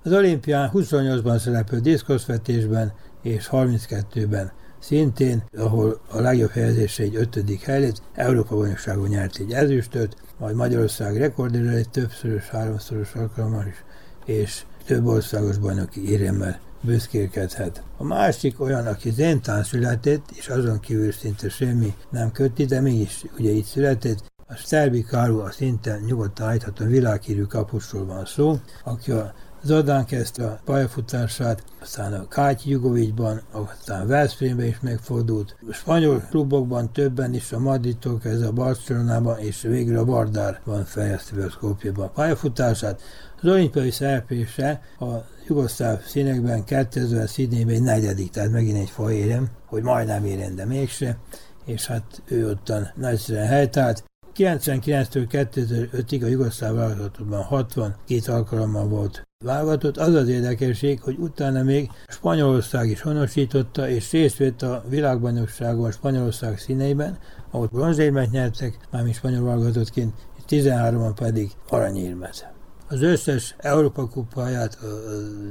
Az 0.02 0.12
olimpián 0.12 0.70
28-ban 0.74 1.38
szerepel 1.38 1.80
diszkoszvetésben 1.80 2.92
és 3.22 3.48
32-ben 3.52 4.52
szintén, 4.78 5.42
ahol 5.56 6.00
a 6.10 6.20
legjobb 6.20 6.50
helyezése 6.50 7.02
egy 7.02 7.16
ötödik 7.16 7.62
hely 7.62 7.80
lett, 7.80 8.02
Európa 8.14 8.56
bajnokságon 8.56 9.08
nyert 9.08 9.36
egy 9.38 9.52
ezüstöt, 9.52 10.16
majd 10.38 10.56
Magyarország 10.56 11.16
rekordjára 11.16 11.70
egy 11.70 11.88
többszörös, 11.88 12.48
háromszoros 12.48 13.14
alkalommal 13.14 13.66
is, 13.66 13.84
és 14.24 14.64
több 14.86 15.06
országos 15.06 15.58
bajnoki 15.58 16.10
éremmel 16.10 16.60
büszkélkedhet. 16.80 17.82
A 17.96 18.04
másik 18.04 18.60
olyan, 18.60 18.86
aki 18.86 19.10
Zentán 19.10 19.64
született, 19.64 20.30
és 20.34 20.48
azon 20.48 20.80
kívül 20.80 21.12
szinte 21.12 21.48
semmi 21.48 21.94
nem 22.10 22.32
köti, 22.32 22.64
de 22.64 22.80
mégis 22.80 23.24
ugye 23.38 23.50
itt 23.50 23.64
született, 23.64 24.32
a 24.46 24.56
Szerbi 24.56 25.02
Káru 25.02 25.38
a 25.38 25.50
szinten 25.50 26.00
nyugodtan 26.00 26.46
állítható 26.46 26.84
világhírű 26.84 27.42
kapusról 27.42 28.04
van 28.04 28.24
szó, 28.24 28.58
aki 28.84 29.10
a 29.10 29.34
Zordán 29.66 30.04
kezdte 30.04 30.46
a 30.46 30.60
pályafutását, 30.64 31.64
aztán 31.80 32.12
a 32.12 32.28
Káty 32.28 32.68
Jugovicsban, 32.68 33.42
aztán 33.50 34.06
Veszprémben 34.06 34.66
is 34.66 34.80
megfordult. 34.80 35.56
A 35.68 35.72
spanyol 35.72 36.20
klubokban 36.30 36.92
többen 36.92 37.34
is 37.34 37.52
a 37.52 37.58
Madridtól 37.58 38.18
kezdve 38.18 38.46
a 38.46 38.52
Barcelonában, 38.52 39.38
és 39.38 39.62
végül 39.62 39.98
a 39.98 40.04
Bardárban 40.04 40.84
fejezte 40.84 41.36
be 41.36 41.44
a 41.44 41.50
Skopjeban 41.50 42.04
a 42.04 42.08
pályafutását. 42.08 43.00
Az 43.42 43.48
olimpiai 43.48 43.90
szereplése 43.90 44.80
a 45.00 45.04
jugoszláv 45.48 46.02
színekben 46.02 46.64
2000 46.64 47.28
Szidnében 47.28 47.74
egy 47.74 47.82
negyedik, 47.82 48.30
tehát 48.30 48.50
megint 48.50 48.78
egy 48.78 48.90
fahérem, 48.90 49.48
hogy 49.66 49.82
majdnem 49.82 50.24
érem, 50.24 50.54
de 50.54 50.64
mégse, 50.64 51.18
és 51.64 51.86
hát 51.86 52.22
ő 52.24 52.48
ottan 52.48 52.90
nagyszerűen 52.94 53.46
helytált. 53.46 54.04
99-től 54.36 55.26
2005-ig 55.30 56.22
a 56.22 56.26
jugoszláv 56.26 56.74
válogatottban 56.74 57.42
62 57.42 58.32
alkalommal 58.32 58.88
volt 58.88 59.26
válogatott. 59.44 59.96
Az 59.96 60.14
az 60.14 60.28
érdekesség, 60.28 61.00
hogy 61.00 61.16
utána 61.18 61.62
még 61.62 61.90
Spanyolország 62.08 62.88
is 62.88 63.00
honosította, 63.00 63.88
és 63.88 64.10
részt 64.10 64.36
vett 64.36 64.62
a 64.62 64.84
világbajnokságon 64.88 65.90
Spanyolország 65.90 66.58
színeiben, 66.58 67.18
ahol 67.50 67.68
bronzérmet 67.72 68.30
nyertek, 68.30 68.78
mármint 68.90 69.16
spanyol 69.16 69.44
válogatottként, 69.44 70.14
13-an 70.48 71.12
pedig 71.16 71.50
aranyérmet. 71.68 72.52
Az 72.88 73.02
összes 73.02 73.54
Európa 73.58 74.08
kupáját, 74.08 74.78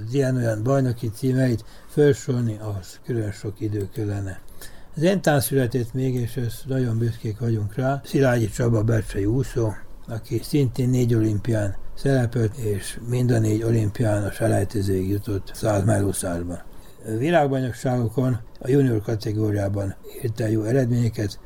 az 0.08 0.14
ilyen-olyan 0.14 0.64
bajnoki 0.64 1.10
címeit 1.10 1.66
felsorolni, 1.88 2.58
ahhoz 2.62 3.00
külön 3.06 3.32
sok 3.32 3.60
idő 3.60 3.90
kellene. 3.94 4.40
Zentán 4.96 5.40
született 5.40 5.94
még, 5.94 6.16
és 6.16 6.36
ezt 6.38 6.66
nagyon 6.68 6.98
büszkék 6.98 7.40
vagyunk 7.40 7.76
rá, 7.76 8.02
Szilágyi 8.04 8.50
Csaba 8.50 8.84
Bercsei 8.84 9.26
úszó, 9.26 9.74
aki 10.08 10.40
szintén 10.44 10.90
négy 10.90 11.14
olimpián 11.14 11.76
szerepelt, 11.96 12.56
és 12.56 13.00
mind 13.10 13.32
a 13.32 13.40
négy 13.40 13.64
olimpián 13.64 14.24
a 14.24 14.32
selejtezőig 14.32 15.10
jutott 15.10 15.52
100 15.54 15.84
melúszásban. 15.84 16.62
Világbajnokságokon 17.18 18.40
a 18.60 18.70
junior 18.70 19.02
kategóriában 19.02 19.96
érte 20.22 20.52
jó 20.52 20.64
eredményeket, 20.64 21.40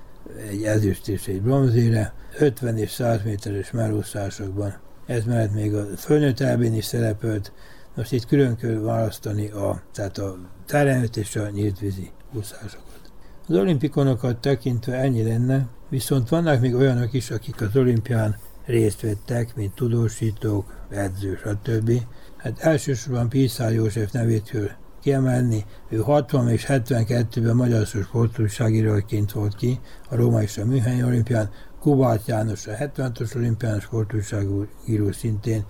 egy 0.49 0.63
ezüst 0.63 1.07
és 1.07 1.27
egy 1.27 1.41
bronzére, 1.41 2.13
50 2.39 2.77
és 2.77 2.91
100 2.91 3.23
méteres 3.23 3.71
melúszásokban. 3.71 4.73
Ez 5.05 5.23
mellett 5.23 5.53
még 5.53 5.75
a 5.75 5.85
fölnőtt 5.97 6.39
elbén 6.39 6.73
is 6.73 6.85
szerepelt, 6.85 7.51
most 7.95 8.11
itt 8.11 8.25
külön 8.25 8.55
kell 8.55 8.79
választani 8.79 9.47
a, 9.49 9.81
tehát 9.93 10.17
a 10.17 10.37
terenőt 10.65 11.17
és 11.17 11.35
a 11.35 11.49
nyíltvízi 11.49 12.11
úszásokat. 12.33 13.11
Az 13.47 13.55
olimpikonokat 13.55 14.37
tekintve 14.37 14.93
ennyi 14.93 15.23
lenne, 15.23 15.67
viszont 15.89 16.29
vannak 16.29 16.61
még 16.61 16.75
olyanok 16.75 17.13
is, 17.13 17.31
akik 17.31 17.61
az 17.61 17.75
olimpián 17.75 18.37
részt 18.67 19.01
vettek, 19.01 19.55
mint 19.55 19.75
tudósítók, 19.75 20.85
edző, 20.89 21.39
stb. 21.45 21.91
Hát 22.37 22.59
elsősorban 22.59 23.29
Piszár 23.29 23.73
József 23.73 24.11
nevét 24.11 24.49
kell 24.49 24.69
kiemelni. 25.01 25.65
Ő 25.89 25.97
60 25.97 26.49
és 26.49 26.65
72-ben 26.67 27.55
magyar 27.55 27.85
sportújságíróként 27.85 29.31
volt 29.31 29.55
ki 29.55 29.79
a 30.09 30.15
Róma 30.15 30.41
és 30.41 30.57
a 30.57 30.65
München 30.65 31.03
olimpián, 31.03 31.49
Kubát 31.79 32.27
János 32.27 32.67
a 32.67 32.71
76-os 32.71 33.35
olimpián 33.35 33.79
sportújságíró 33.79 35.11
szintén, 35.11 35.65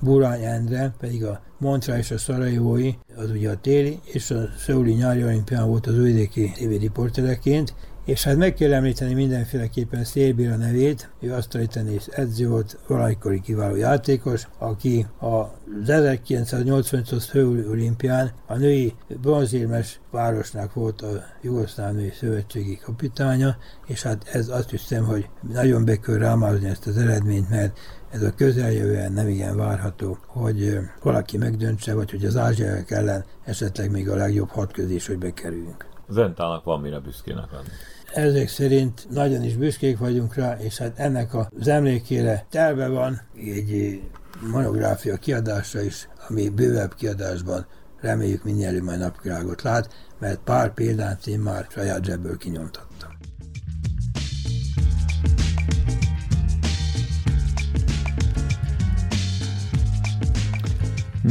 Burány 0.00 0.42
Endre 0.42 0.94
pedig 0.98 1.24
a 1.24 1.40
Montra 1.58 1.96
és 1.96 2.10
a 2.10 2.18
Szarajevói, 2.18 2.94
az 3.16 3.30
ugye 3.30 3.50
a 3.50 3.60
téli, 3.60 4.00
és 4.04 4.30
a 4.30 4.48
Szöuli 4.58 4.92
nyári 4.92 5.24
olimpián 5.24 5.68
volt 5.68 5.86
az 5.86 5.98
újvidéki 5.98 6.52
tévériportereként, 6.54 7.74
és 8.08 8.24
hát 8.24 8.36
meg 8.36 8.54
kell 8.54 8.72
említeni 8.72 9.14
mindenféleképpen 9.14 10.04
Szélbira 10.04 10.56
nevét, 10.56 11.10
ő 11.20 11.32
asztali 11.32 11.68
edző 12.10 12.48
volt, 12.48 12.78
valamikori 12.86 13.40
kiváló 13.40 13.76
játékos, 13.76 14.48
aki 14.58 15.06
az 15.18 15.46
1988-as 15.86 17.24
fő 17.28 17.68
olimpián 17.70 18.30
a 18.46 18.56
női 18.56 18.94
bronzérmes 19.20 20.00
városnak 20.10 20.74
volt 20.74 21.02
a 21.02 21.24
Jugoszláv 21.42 21.94
Női 21.94 22.10
Szövetségi 22.10 22.76
kapitánya, 22.76 23.56
és 23.86 24.02
hát 24.02 24.28
ez 24.32 24.48
azt 24.48 24.70
hiszem, 24.70 25.04
hogy 25.04 25.28
nagyon 25.52 25.84
be 25.84 25.96
kell 25.96 26.18
rámázni 26.18 26.68
ezt 26.68 26.86
az 26.86 26.96
eredményt, 26.96 27.50
mert 27.50 27.78
ez 28.10 28.22
a 28.22 28.34
közeljövően 28.34 29.12
nem 29.12 29.28
igen 29.28 29.56
várható, 29.56 30.18
hogy 30.26 30.78
valaki 31.02 31.36
megdöntse, 31.36 31.94
vagy 31.94 32.10
hogy 32.10 32.24
az 32.24 32.36
ázsiaiak 32.36 32.90
ellen 32.90 33.24
esetleg 33.44 33.90
még 33.90 34.08
a 34.08 34.16
legjobb 34.16 34.48
hat 34.48 34.72
közé 34.72 34.94
is, 34.94 35.06
hogy 35.06 35.18
bekerüljünk. 35.18 35.86
Zentának 36.10 36.64
van 36.64 36.80
mire 36.80 36.98
büszkének 36.98 37.50
lenni. 37.52 37.68
Ezek 38.14 38.48
szerint 38.48 39.06
nagyon 39.10 39.42
is 39.42 39.56
büszkék 39.56 39.98
vagyunk 39.98 40.34
rá, 40.34 40.56
és 40.58 40.78
hát 40.78 40.98
ennek 40.98 41.34
az 41.34 41.68
emlékére 41.68 42.46
terve 42.50 42.88
van 42.88 43.20
egy 43.36 44.02
monográfia 44.50 45.16
kiadása 45.16 45.82
is, 45.82 46.08
ami 46.28 46.48
bővebb 46.48 46.94
kiadásban 46.94 47.66
reméljük 48.00 48.44
minél 48.44 48.82
majd 48.82 48.98
napvilágot 48.98 49.62
lát, 49.62 49.88
mert 50.18 50.40
pár 50.44 50.74
példát 50.74 51.26
én 51.26 51.40
már 51.40 51.66
saját 51.70 52.04
zsebből 52.04 52.36
kinyomtattam. 52.36 52.87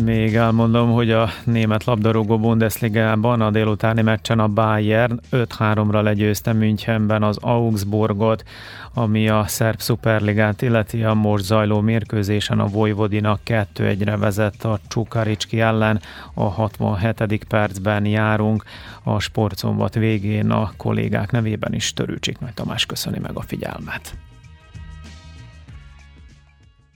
Még 0.03 0.35
elmondom, 0.35 0.91
hogy 0.91 1.11
a 1.11 1.29
német 1.43 1.83
labdarúgó 1.83 2.39
Bundesligában 2.39 3.41
a 3.41 3.51
délutáni 3.51 4.01
meccsen 4.01 4.39
a 4.39 4.47
Bayern 4.47 5.19
5-3-ra 5.31 6.03
legyőzte 6.03 6.53
Münchenben 6.53 7.23
az 7.23 7.37
Augsburgot, 7.41 8.43
ami 8.93 9.29
a 9.29 9.43
szerb 9.47 9.79
szuperligát 9.79 10.61
illeti 10.61 11.03
a 11.03 11.13
most 11.13 11.43
zajló 11.43 11.81
mérkőzésen 11.81 12.59
a 12.59 12.67
Vojvodina 12.67 13.39
2-1-re 13.45 14.17
vezet 14.17 14.63
a 14.63 14.79
Csukaricski 14.87 15.59
ellen. 15.59 16.01
A 16.33 16.43
67. 16.43 17.43
percben 17.47 18.05
járunk. 18.05 18.63
A 19.03 19.19
sportszombat 19.19 19.93
végén 19.93 20.49
a 20.49 20.71
kollégák 20.77 21.31
nevében 21.31 21.73
is 21.73 21.93
Törőcsik 21.93 22.39
Nagy 22.39 22.53
Tamás 22.53 22.85
köszöni 22.85 23.19
meg 23.19 23.31
a 23.33 23.41
figyelmet. 23.41 24.26